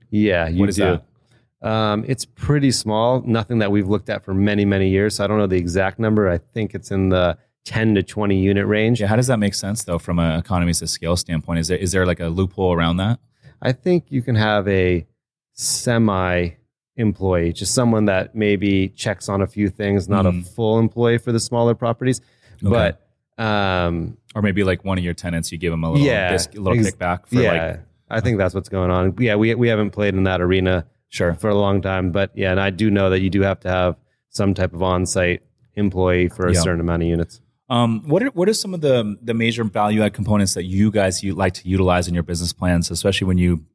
[0.09, 0.83] Yeah, you what is do.
[0.83, 1.05] That?
[1.65, 3.21] Um, it's pretty small.
[3.25, 5.15] Nothing that we've looked at for many, many years.
[5.15, 6.29] So I don't know the exact number.
[6.29, 9.01] I think it's in the 10 to 20 unit range.
[9.01, 11.59] Yeah, how does that make sense though from an economies of scale standpoint?
[11.59, 13.19] Is there is there like a loophole around that?
[13.61, 15.07] I think you can have a
[15.53, 16.51] semi
[16.97, 20.29] employee, just someone that maybe checks on a few things, not mm.
[20.29, 20.41] a hmm.
[20.41, 22.21] full employee for the smaller properties,
[22.63, 22.95] okay.
[23.37, 26.31] but um, or maybe like one of your tenants, you give them a little yeah,
[26.31, 27.25] disc, little ex- kickback.
[27.25, 29.15] For yeah, like, I think that's what's going on.
[29.17, 30.85] Yeah, we we haven't played in that arena
[31.15, 33.59] sure for a long time, but yeah, and I do know that you do have
[33.61, 33.95] to have
[34.29, 35.41] some type of on site
[35.75, 36.63] employee for a yep.
[36.63, 37.41] certain amount of units.
[37.69, 40.91] Um, what are what are some of the the major value add components that you
[40.91, 43.65] guys you like to utilize in your business plans, especially when you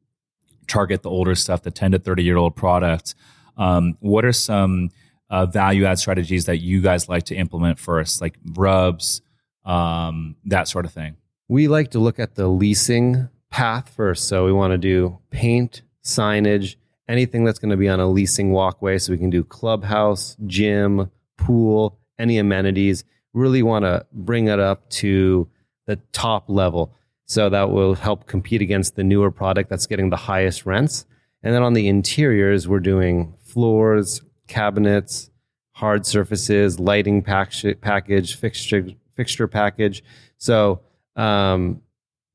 [0.67, 3.15] target the older stuff, the ten to thirty year old product?
[3.57, 4.91] Um, what are some
[5.29, 9.21] uh, value add strategies that you guys like to implement first, like RUBS,
[9.65, 11.17] um, that sort of thing?
[11.49, 14.29] We like to look at the leasing path first.
[14.29, 16.77] So we want to do paint, signage,
[17.11, 18.97] anything that's going to be on a leasing walkway.
[18.97, 23.03] So we can do clubhouse, gym, pool, any amenities
[23.33, 25.47] really want to bring it up to
[25.87, 26.93] the top level.
[27.25, 31.05] So that will help compete against the newer product that's getting the highest rents.
[31.43, 35.29] And then on the interiors, we're doing floors, cabinets,
[35.71, 40.03] hard surfaces, lighting package, fixture, fixture package.
[40.37, 40.81] So
[41.15, 41.81] um,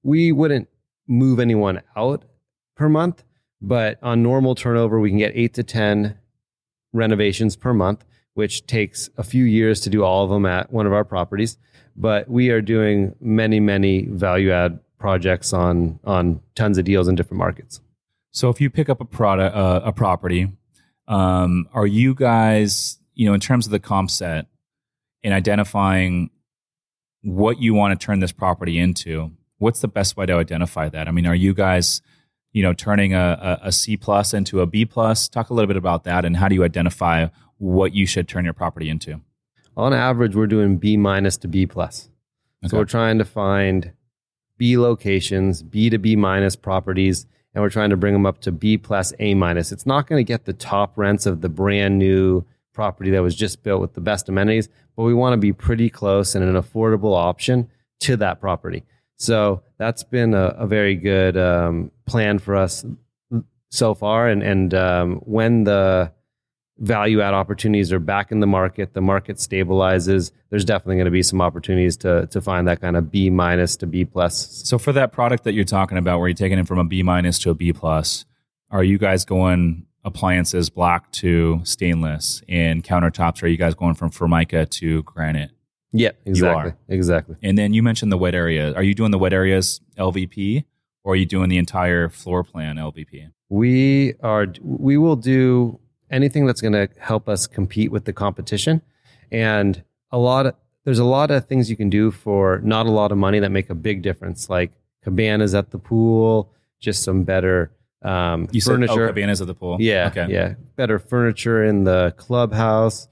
[0.03, 0.69] we wouldn't
[1.07, 2.25] move anyone out
[2.75, 3.23] per month,
[3.67, 6.17] but on normal turnover, we can get eight to 10
[6.93, 8.05] renovations per month,
[8.35, 11.59] which takes a few years to do all of them at one of our properties.
[11.97, 17.17] But we are doing many, many value add projects on on tons of deals in
[17.17, 17.81] different markets.
[18.31, 20.53] So if you pick up a product, uh, a property,
[21.09, 24.47] um, are you guys, you know, in terms of the comp set
[25.25, 26.31] and identifying
[27.23, 29.33] what you want to turn this property into?
[29.59, 31.09] What's the best way to identify that?
[31.09, 32.01] I mean, are you guys,
[32.53, 35.29] you know, turning a, a, C plus into a B plus?
[35.29, 37.29] Talk a little bit about that, and how do you identify
[37.59, 39.21] what you should turn your property into?
[39.77, 42.09] On average, we're doing B minus to B plus.
[42.65, 42.71] Okay.
[42.71, 43.93] So we're trying to find
[44.57, 48.53] B locations, B to B minus properties, and we're trying to bring them up to
[48.53, 49.73] B plus A minus.
[49.73, 53.35] It's not going to get the top rents of the brand new property that was
[53.35, 56.61] just built with the best amenities, but we want to be pretty close and an
[56.61, 57.69] affordable option
[58.01, 58.85] to that property.
[59.17, 62.85] So that's been a, a very good um, plan for us
[63.71, 64.29] so far.
[64.29, 66.13] And and um, when the
[66.79, 70.31] value add opportunities are back in the market, the market stabilizes.
[70.51, 73.77] There's definitely going to be some opportunities to to find that kind of B minus
[73.77, 74.63] to B plus.
[74.65, 77.03] So for that product that you're talking about, where you're taking it from a B
[77.03, 78.25] minus to a B plus,
[78.71, 83.43] are you guys going appliances black to stainless and countertops?
[83.43, 85.51] Are you guys going from Formica to granite?
[85.93, 87.37] Yeah, exactly, exactly.
[87.43, 88.75] And then you mentioned the wet area.
[88.75, 90.65] Are you doing the wet areas LVP,
[91.07, 93.31] or are you doing the entire floor plan LVP?
[93.49, 94.49] We are.
[94.61, 95.79] We will do
[96.11, 98.83] anything that's going to help us compete with the competition.
[99.31, 100.55] And a lot of,
[100.85, 103.51] there's a lot of things you can do for not a lot of money that
[103.51, 104.73] make a big difference, like
[105.05, 107.71] cabanas at the pool, just some better
[108.03, 109.05] um, You said furniture.
[109.05, 109.77] oh, cabanas at the pool.
[109.81, 110.27] Yeah, Okay.
[110.33, 113.07] yeah, better furniture in the clubhouse.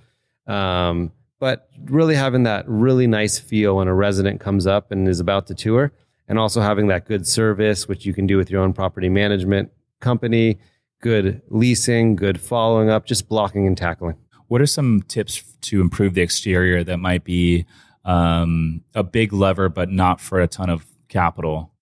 [0.49, 5.20] Um, but really having that really nice feel when a resident comes up and is
[5.20, 5.92] about to tour,
[6.29, 9.70] and also having that good service, which you can do with your own property management
[10.01, 10.59] company,
[11.01, 14.16] good leasing, good following up, just blocking and tackling.
[14.49, 17.66] What are some tips to improve the exterior that might be
[18.05, 21.72] um, a big lever, but not for a ton of capital?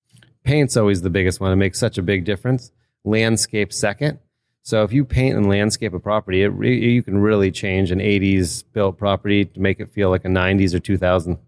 [0.44, 1.52] Paint's always the biggest one.
[1.52, 2.72] It makes such a big difference.
[3.04, 4.18] Landscape second.
[4.64, 7.98] So if you paint and landscape a property, it re- you can really change an
[7.98, 11.38] 80s built property to make it feel like a 90s or 2000.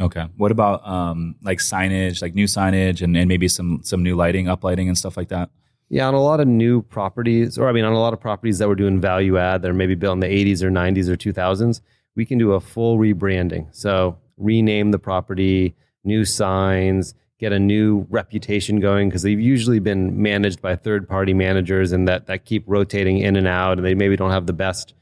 [0.00, 0.26] Okay.
[0.36, 4.46] What about um, like signage, like new signage, and, and maybe some some new lighting,
[4.46, 5.50] uplighting, and stuff like that?
[5.90, 8.58] Yeah, on a lot of new properties, or I mean, on a lot of properties
[8.58, 11.16] that we're doing value add that are maybe built in the 80s or 90s or
[11.16, 11.80] 2000s,
[12.14, 13.66] we can do a full rebranding.
[13.74, 15.74] So rename the property,
[16.04, 21.34] new signs, get a new reputation going because they've usually been managed by third party
[21.34, 24.52] managers and that, that keep rotating in and out, and they maybe don't have the
[24.52, 24.94] best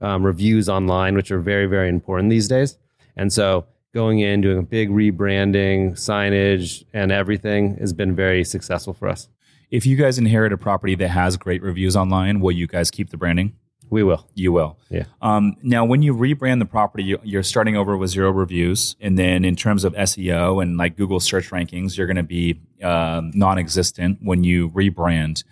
[0.00, 2.78] um, reviews online, which are very, very important these days.
[3.16, 8.92] And so going in, doing a big rebranding, signage, and everything has been very successful
[8.92, 9.28] for us.
[9.70, 13.08] If you guys inherit a property that has great reviews online, will you guys keep
[13.08, 13.54] the branding?
[13.88, 14.28] We will.
[14.34, 14.78] You will.
[14.90, 15.04] Yeah.
[15.22, 19.18] Um, now, when you rebrand the property, you- you're starting over with zero reviews, and
[19.18, 23.30] then in terms of SEO and like Google search rankings, you're going to be um,
[23.34, 25.42] non-existent when you rebrand.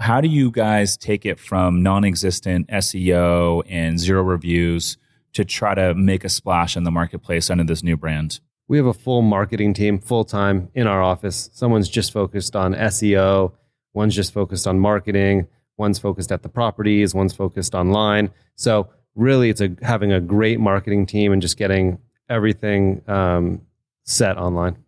[0.00, 4.96] How do you guys take it from non-existent SEO and zero reviews
[5.32, 8.40] to try to make a splash in the marketplace under this new brand?
[8.68, 11.50] We have a full marketing team full time in our office.
[11.52, 13.52] Someone's just focused on SEO,
[13.94, 18.30] one's just focused on marketing, one's focused at the properties, one's focused online.
[18.54, 23.62] So really, it's a having a great marketing team and just getting everything um,
[24.04, 24.78] set online.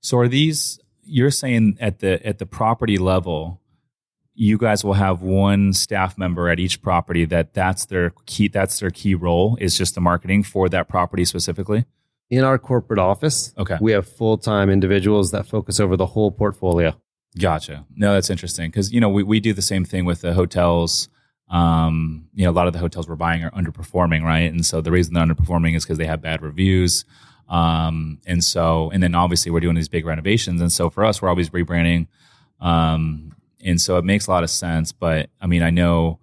[0.00, 3.60] So are these you're saying at the at the property level
[4.40, 8.80] you guys will have one staff member at each property that that's their key that's
[8.80, 11.84] their key role is just the marketing for that property specifically?
[12.30, 13.76] In our corporate office, Okay.
[13.80, 16.94] we have full time individuals that focus over the whole portfolio.
[17.38, 17.84] Gotcha.
[17.94, 21.08] No, that's interesting because you know we, we do the same thing with the hotels.
[21.50, 24.50] Um, you know, a lot of the hotels we're buying are underperforming, right?
[24.52, 27.04] And so the reason they're underperforming is because they have bad reviews.
[27.48, 31.20] Um, and so, and then obviously we're doing these big renovations, and so for us,
[31.20, 32.06] we're always rebranding.
[32.60, 33.32] Um,
[33.64, 34.92] and so it makes a lot of sense.
[34.92, 36.18] But I mean, I know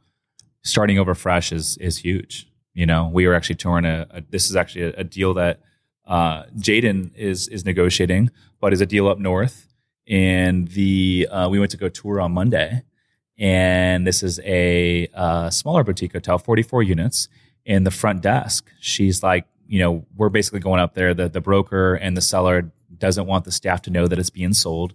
[0.64, 2.48] starting over fresh is is huge.
[2.74, 5.62] You know, we were actually touring a, a this is actually a, a deal that
[6.06, 8.30] uh, Jaden is is negotiating,
[8.60, 9.68] but is a deal up north
[10.08, 12.84] and the uh, we went to go tour on Monday,
[13.38, 17.30] and this is a uh, smaller boutique hotel, 44 units.
[17.66, 21.14] In the front desk, she's like, you know, we're basically going up there.
[21.14, 24.54] The the broker and the seller doesn't want the staff to know that it's being
[24.54, 24.94] sold,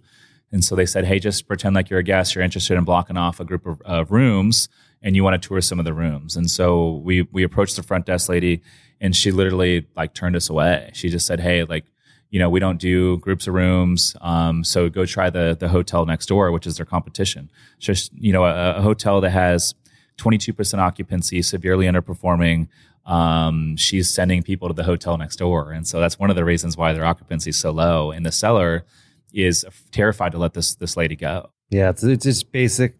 [0.52, 2.34] and so they said, hey, just pretend like you're a guest.
[2.34, 4.68] You're interested in blocking off a group of, of rooms,
[5.02, 6.36] and you want to tour some of the rooms.
[6.36, 8.62] And so we we approached the front desk lady,
[9.00, 10.90] and she literally like turned us away.
[10.92, 11.86] She just said, hey, like
[12.30, 14.16] you know, we don't do groups of rooms.
[14.20, 17.50] Um, so go try the the hotel next door, which is their competition.
[17.78, 19.74] It's just you know, a, a hotel that has
[20.18, 22.68] 22% occupancy, severely underperforming.
[23.06, 25.72] Um, she's sending people to the hotel next door.
[25.72, 28.12] And so that's one of the reasons why their occupancy is so low.
[28.12, 28.84] And the seller
[29.32, 31.50] is terrified to let this, this lady go.
[31.70, 32.96] Yeah, it's, it's just basic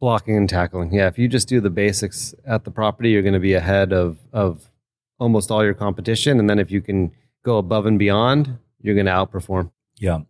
[0.00, 0.92] blocking and tackling.
[0.92, 3.92] Yeah, if you just do the basics at the property, you're going to be ahead
[3.92, 4.70] of, of
[5.18, 6.38] almost all your competition.
[6.38, 7.12] And then if you can
[7.44, 9.70] go above and beyond, you're going to outperform.
[9.98, 10.20] Yeah.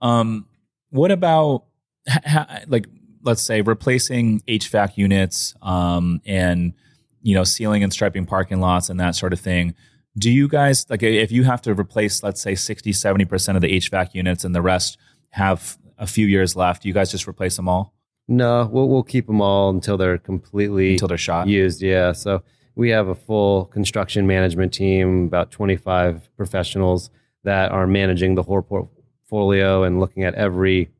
[0.00, 0.46] Um,
[0.90, 1.64] what about
[2.08, 2.86] ha- like
[3.22, 6.74] let's say replacing HVAC units um, and
[7.22, 9.74] you know sealing and striping parking lots and that sort of thing?
[10.18, 13.76] Do you guys like if you have to replace let's say 60 70% of the
[13.76, 14.98] HVAC units and the rest
[15.30, 17.92] have a few years left, do you guys just replace them all?
[18.28, 21.82] No, we'll we'll keep them all until they're completely until they're shot used.
[21.82, 22.42] Yeah, so
[22.74, 27.10] we have a full construction management team, about 25 professionals
[27.44, 30.90] that are managing the whole portfolio and looking at every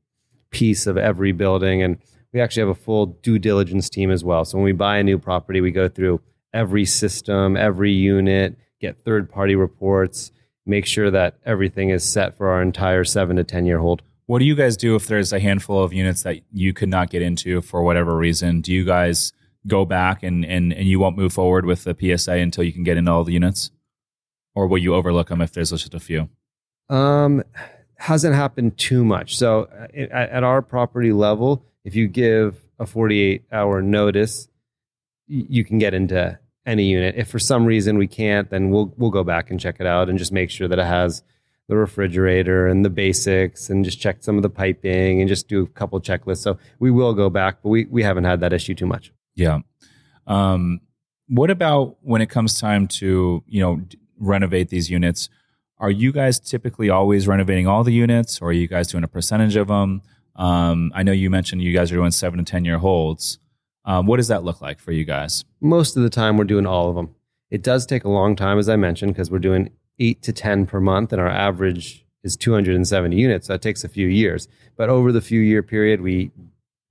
[0.51, 1.83] piece of every building.
[1.83, 1.99] And
[2.33, 4.45] we actually have a full due diligence team as well.
[4.45, 6.21] So when we buy a new property, we go through
[6.55, 8.57] every system, every unit,
[8.87, 10.33] get third party reports,
[10.65, 14.03] make sure that everything is set for our entire seven to 10 year hold.
[14.27, 17.11] What do you guys do if there's a handful of units that you could not
[17.11, 18.61] get into for whatever reason?
[18.61, 19.33] Do you guys
[19.67, 22.83] go back and, and, and you won't move forward with the PSA until you can
[22.83, 23.71] get into all the units?
[24.55, 26.29] Or will you overlook them if there's just a few?
[26.89, 27.45] Um,
[27.99, 29.37] hasn't happened too much.
[29.37, 34.49] So uh, at, at our property level, if you give a 48 hour notice,
[35.29, 37.15] you can get into any unit.
[37.17, 40.09] If for some reason we can't, then we'll we'll go back and check it out
[40.09, 41.23] and just make sure that it has
[41.69, 45.63] the refrigerator and the basics and just check some of the piping and just do
[45.63, 46.39] a couple checklists.
[46.39, 49.13] So we will go back, but we we haven't had that issue too much.
[49.35, 49.61] Yeah.
[50.27, 50.81] Um,
[51.29, 53.81] what about when it comes time to you know
[54.19, 55.29] renovate these units?
[55.79, 59.09] Are you guys typically always renovating all the units, or are you guys doing a
[59.09, 60.03] percentage of them?
[60.37, 63.39] Um, I know you mentioned you guys are doing seven to ten year holds.
[63.87, 65.45] Um, what does that look like for you guys?
[65.61, 67.15] Most of the time, we're doing all of them.
[67.51, 70.67] It does take a long time, as I mentioned, because we're doing eight to ten
[70.67, 73.47] per month, and our average is 270 units.
[73.47, 74.49] So that takes a few years.
[74.77, 76.33] But over the few year period, we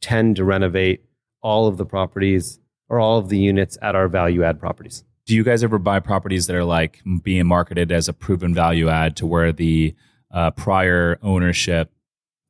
[0.01, 1.03] tend to renovate
[1.41, 5.35] all of the properties or all of the units at our value add properties do
[5.35, 9.15] you guys ever buy properties that are like being marketed as a proven value add
[9.17, 9.95] to where the
[10.31, 11.91] uh, prior ownership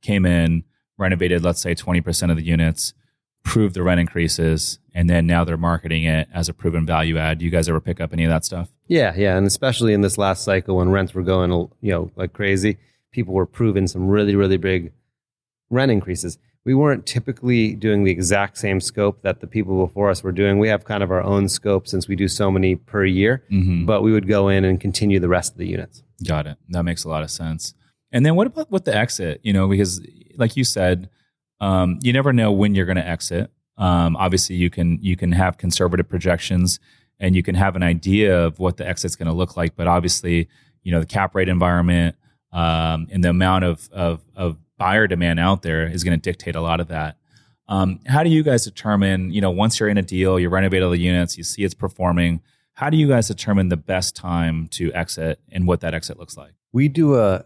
[0.01, 0.63] came in,
[0.97, 2.93] renovated, let's say 20% of the units,
[3.45, 7.39] proved the rent increases, and then now they're marketing it as a proven value add?
[7.39, 8.69] Do you guys ever pick up any of that stuff?
[8.87, 9.37] Yeah, yeah.
[9.37, 12.77] And especially in this last cycle when rents were going, you know, like crazy,
[13.11, 14.91] people were proving some really, really big
[15.69, 20.23] rent increases we weren't typically doing the exact same scope that the people before us
[20.23, 20.57] were doing.
[20.57, 23.85] We have kind of our own scope since we do so many per year, mm-hmm.
[23.85, 26.03] but we would go in and continue the rest of the units.
[26.27, 26.57] Got it.
[26.69, 27.75] That makes a lot of sense.
[28.11, 29.41] And then what about with the exit?
[29.43, 30.01] You know, because
[30.37, 31.09] like you said,
[31.60, 33.51] um, you never know when you're going to exit.
[33.78, 36.80] Um, obviously, you can you can have conservative projections
[37.20, 39.76] and you can have an idea of what the exit's going to look like.
[39.76, 40.47] But obviously,
[40.84, 42.16] you know, the cap rate environment
[42.51, 46.56] um, and the amount of, of, of buyer demand out there is going to dictate
[46.56, 47.18] a lot of that.
[47.68, 50.84] Um, how do you guys determine, you know, once you're in a deal, you renovate
[50.84, 52.41] all the units, you see it's performing,
[52.74, 56.38] how do you guys determine the best time to exit and what that exit looks
[56.38, 56.53] like?
[56.74, 57.45] We do a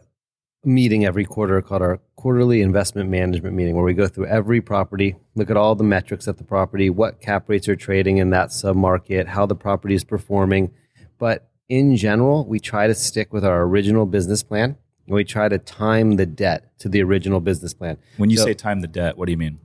[0.63, 5.15] meeting every quarter called our quarterly investment management meeting where we go through every property,
[5.35, 8.49] look at all the metrics at the property, what cap rates are trading in that
[8.49, 10.71] submarket, how the property is performing.
[11.17, 15.47] But in general, we try to stick with our original business plan and we try
[15.47, 17.97] to time the debt to the original business plan.
[18.17, 19.59] When you so, say time the debt, what do you mean?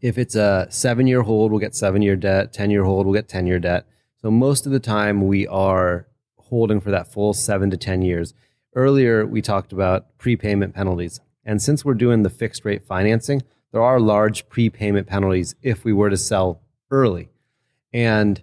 [0.00, 2.52] If it's a seven year hold, we'll get seven year debt.
[2.52, 3.86] 10 year hold, we'll get 10 year debt.
[4.20, 8.34] So most of the time, we are holding for that full seven to 10 years.
[8.74, 11.20] Earlier, we talked about prepayment penalties.
[11.44, 13.42] And since we're doing the fixed rate financing,
[13.72, 16.60] there are large prepayment penalties if we were to sell
[16.90, 17.28] early.
[17.92, 18.42] And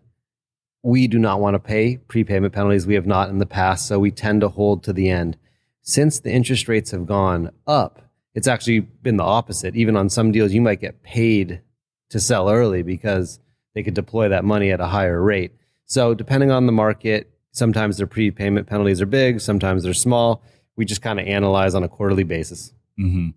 [0.84, 2.88] we do not want to pay prepayment penalties.
[2.88, 5.38] We have not in the past, so we tend to hold to the end
[5.88, 8.02] since the interest rates have gone up,
[8.36, 9.74] it's actually been the opposite.
[9.78, 11.62] Even on some deals, you might get paid
[12.10, 13.40] to sell early because
[13.74, 15.54] they could deploy that money at a higher rate.
[15.86, 20.44] So, depending on the market, sometimes their prepayment penalties are big, sometimes they're small.
[20.76, 22.72] We just kind of analyze on a quarterly basis.
[23.00, 23.30] Mm-hmm.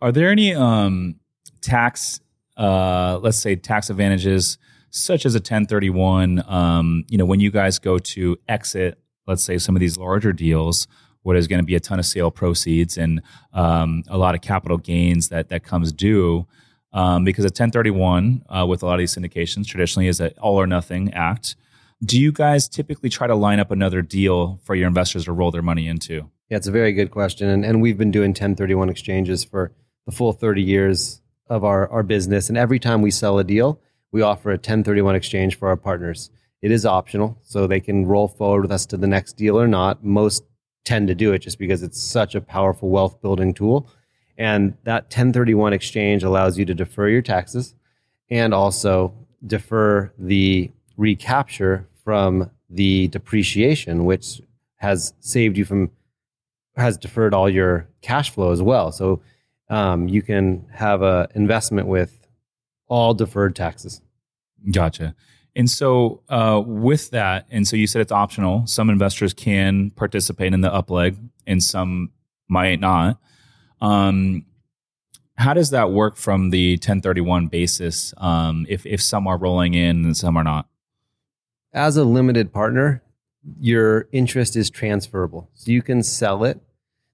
[0.00, 1.16] Are there any um,
[1.60, 2.20] tax,
[2.56, 4.58] uh, let's say, tax advantages,
[4.90, 6.42] such as a 1031?
[6.46, 10.32] Um, you know, when you guys go to exit, let's say, some of these larger
[10.32, 10.86] deals,
[11.22, 14.40] what is going to be a ton of sale proceeds and um, a lot of
[14.40, 16.46] capital gains that that comes due.
[16.94, 20.60] Um, because a 1031 uh, with a lot of these syndications traditionally is an all
[20.60, 21.56] or nothing act.
[22.04, 25.52] Do you guys typically try to line up another deal for your investors to roll
[25.52, 26.28] their money into?
[26.48, 27.48] Yeah, it's a very good question.
[27.48, 29.72] And, and we've been doing 1031 exchanges for
[30.06, 32.48] the full 30 years of our, our business.
[32.48, 33.80] And every time we sell a deal,
[34.10, 36.30] we offer a 1031 exchange for our partners.
[36.60, 39.68] It is optional, so they can roll forward with us to the next deal or
[39.68, 40.04] not.
[40.04, 40.44] Most
[40.84, 43.88] tend to do it just because it's such a powerful wealth building tool.
[44.36, 47.76] And that 1031 exchange allows you to defer your taxes
[48.28, 49.14] and also
[49.46, 54.40] defer the recapture from the depreciation, which
[54.76, 55.90] has saved you from,
[56.76, 58.92] has deferred all your cash flow as well.
[58.92, 59.20] So
[59.68, 62.26] um, you can have an investment with
[62.88, 64.02] all deferred taxes.
[64.70, 65.14] Gotcha.
[65.54, 68.66] And so, uh, with that, and so you said it's optional.
[68.66, 72.10] Some investors can participate in the upleg, and some
[72.48, 73.18] might not.
[73.80, 74.46] Um,
[75.36, 78.14] how does that work from the 1031 basis?
[78.16, 80.68] Um, if if some are rolling in and some are not.
[81.72, 83.02] As a limited partner,
[83.58, 86.60] your interest is transferable, so you can sell it.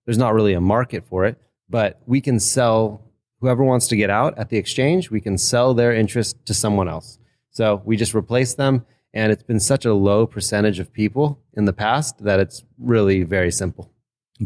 [0.05, 1.39] There's not really a market for it,
[1.69, 3.03] but we can sell
[3.41, 5.11] whoever wants to get out at the exchange.
[5.11, 7.19] We can sell their interest to someone else.
[7.51, 8.85] So we just replace them.
[9.15, 13.23] And it's been such a low percentage of people in the past that it's really
[13.23, 13.91] very simple.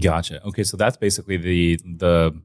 [0.00, 0.42] Gotcha.
[0.44, 2.40] Okay, so that's basically the the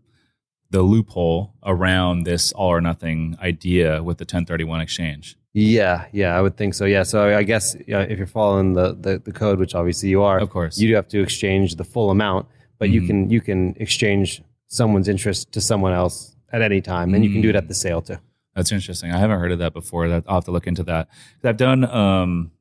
[0.69, 5.37] the loophole around this all or nothing idea with the 1031 exchange.
[5.59, 6.85] Yeah, yeah, I would think so.
[6.85, 7.87] Yeah, so I guess if
[8.19, 11.07] you're following the, the, the code, which obviously you are, of course, you do have
[11.07, 12.45] to exchange the full amount,
[12.77, 12.93] but mm-hmm.
[12.93, 17.23] you can you can exchange someone's interest to someone else at any time, and mm-hmm.
[17.23, 18.17] you can do it at the sale too.
[18.55, 19.11] That's interesting.
[19.11, 20.07] I haven't heard of that before.
[20.07, 21.07] That I'll have to look into that.
[21.43, 22.51] I've done um,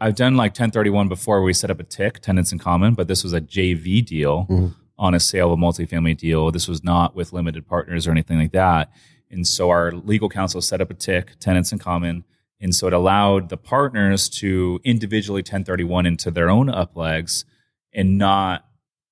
[0.00, 1.42] I've done like 1031 before.
[1.42, 4.68] we set up a TIC tenants in common, but this was a JV deal mm-hmm.
[4.98, 6.50] on a sale of a multifamily deal.
[6.50, 8.90] This was not with limited partners or anything like that.
[9.36, 12.24] And so our legal counsel set up a TIC, tenants in common.
[12.58, 17.44] And so it allowed the partners to individually 1031 into their own uplegs
[17.92, 18.66] and not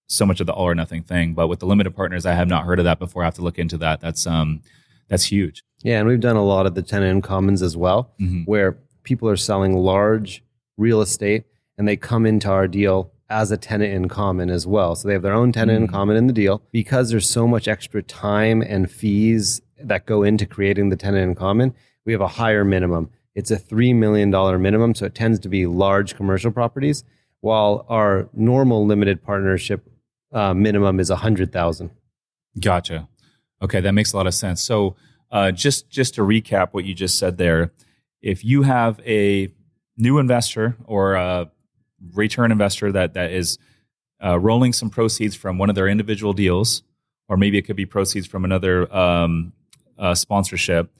[0.06, 1.34] so much of the all or nothing thing.
[1.34, 3.22] But with the limited partners, I have not heard of that before.
[3.22, 4.00] I have to look into that.
[4.00, 4.62] That's um
[5.08, 5.62] that's huge.
[5.82, 8.44] Yeah, and we've done a lot of the tenant in commons as well, mm-hmm.
[8.44, 10.42] where people are selling large
[10.78, 11.44] real estate
[11.76, 14.94] and they come into our deal as a tenant in common as well.
[14.94, 15.84] So they have their own tenant mm-hmm.
[15.84, 20.22] in common in the deal because there's so much extra time and fees that go
[20.22, 21.74] into creating the tenant in common.
[22.04, 23.10] We have a higher minimum.
[23.34, 24.30] It's a $3 million
[24.60, 24.94] minimum.
[24.94, 27.04] So it tends to be large commercial properties,
[27.40, 29.88] while our normal limited partnership
[30.32, 31.90] uh, minimum is 100,000.
[32.60, 33.08] Gotcha.
[33.62, 34.62] Okay, that makes a lot of sense.
[34.62, 34.96] So,
[35.30, 37.72] uh, just just to recap what you just said there,
[38.22, 39.52] if you have a
[39.96, 41.50] new investor or a
[42.12, 43.58] return investor that that is
[44.24, 46.82] uh, rolling some proceeds from one of their individual deals,
[47.28, 49.52] or maybe it could be proceeds from another um,
[49.98, 50.90] uh, sponsorship,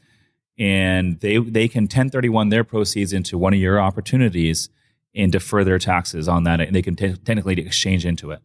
[0.59, 4.69] and they they can 1031 their proceeds into one of your opportunities
[5.15, 8.41] and defer their taxes on that, and they can t- technically exchange into it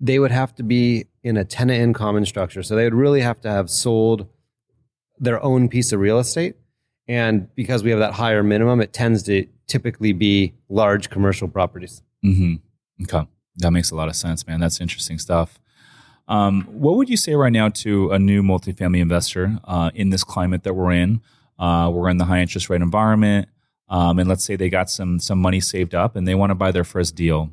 [0.00, 2.62] they would have to be in a tenant in common structure.
[2.62, 4.28] So they would really have to have sold
[5.18, 6.56] their own piece of real estate.
[7.08, 12.02] And because we have that higher minimum, it tends to typically be large commercial properties.
[12.24, 12.56] Mm-hmm.
[13.04, 13.26] Okay.
[13.56, 14.60] That makes a lot of sense, man.
[14.60, 15.58] That's interesting stuff.
[16.28, 20.24] Um, what would you say right now to a new multifamily investor uh, in this
[20.24, 21.20] climate that we're in?
[21.58, 23.48] Uh, we're in the high interest rate environment,
[23.88, 26.54] um, and let's say they got some some money saved up and they want to
[26.54, 27.50] buy their first deal.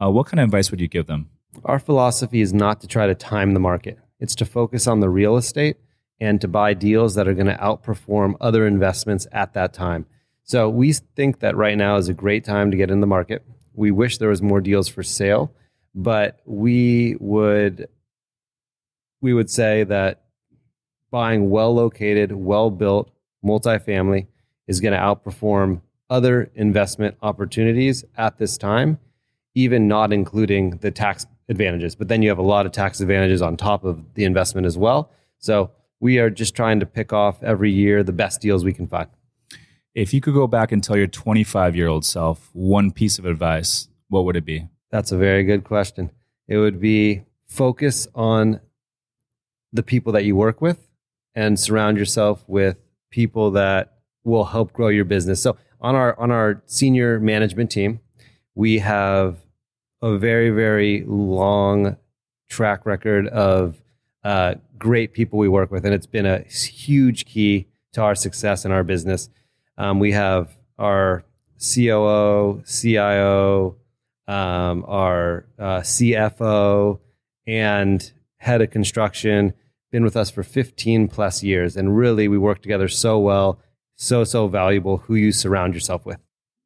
[0.00, 1.28] Uh, what kind of advice would you give them?
[1.64, 5.10] Our philosophy is not to try to time the market, it's to focus on the
[5.10, 5.76] real estate
[6.20, 10.06] and to buy deals that are going to outperform other investments at that time.
[10.44, 13.44] So we think that right now is a great time to get in the market.
[13.74, 15.52] We wish there was more deals for sale,
[15.94, 17.88] but we would
[19.24, 20.20] we would say that
[21.10, 23.10] buying well located, well built
[23.42, 24.26] multifamily
[24.68, 28.98] is going to outperform other investment opportunities at this time,
[29.54, 33.40] even not including the tax advantages, but then you have a lot of tax advantages
[33.40, 35.10] on top of the investment as well.
[35.38, 35.70] So
[36.00, 39.08] we are just trying to pick off every year the best deals we can find.
[39.94, 43.24] If you could go back and tell your 25 year old self one piece of
[43.24, 44.68] advice, what would it be?
[44.90, 46.10] That's a very good question.
[46.46, 48.60] It would be focus on
[49.74, 50.88] the people that you work with
[51.34, 52.78] and surround yourself with
[53.10, 55.42] people that will help grow your business.
[55.42, 58.00] So on our on our senior management team,
[58.54, 59.36] we have
[60.00, 61.96] a very, very long
[62.48, 63.82] track record of
[64.22, 68.64] uh, great people we work with, and it's been a huge key to our success
[68.64, 69.28] in our business.
[69.76, 71.24] Um, we have our
[71.58, 73.76] COO, CIO,
[74.26, 77.00] um, our uh, CFO,
[77.46, 79.54] and head of construction.
[79.94, 83.60] Been with us for 15 plus years, and really we work together so well,
[83.94, 84.96] so so valuable.
[84.96, 86.18] Who you surround yourself with.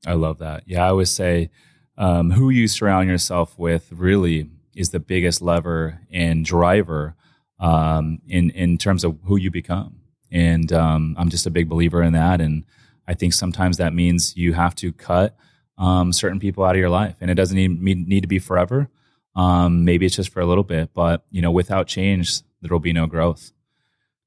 [0.07, 0.63] I love that.
[0.65, 1.51] Yeah, I always say
[1.99, 7.17] um, who you surround yourself with really is the biggest lever and driver
[7.61, 10.01] um, in in terms of who you become.
[10.33, 12.41] And um, I'm just a big believer in that.
[12.41, 12.65] And
[13.07, 15.37] I think sometimes that means you have to cut
[15.77, 18.89] um, certain people out of your life, and it doesn't need, need to be forever.
[19.37, 22.81] Um, maybe it's just for a little bit, but you know, without change, there will
[22.81, 23.53] be no growth.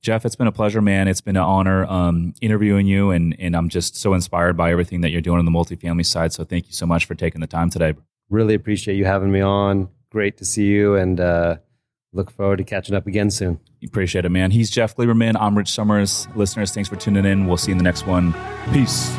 [0.02, 1.08] Jeff, it's been a pleasure, man.
[1.08, 5.02] It's been an honor um, interviewing you, and and I'm just so inspired by everything
[5.02, 6.34] that you're doing on the multifamily side.
[6.34, 7.94] So thank you so much for taking the time today.
[8.30, 9.90] Really appreciate you having me on.
[10.10, 11.58] Great to see you, and uh,
[12.14, 13.60] look forward to catching up again soon.
[13.84, 14.52] Appreciate it, man.
[14.52, 15.36] He's Jeff Gleiberman.
[15.40, 16.28] I'm Rich Somers.
[16.36, 17.46] Listeners, thanks for tuning in.
[17.46, 18.34] We'll see you in the next one.
[18.74, 19.16] Peace.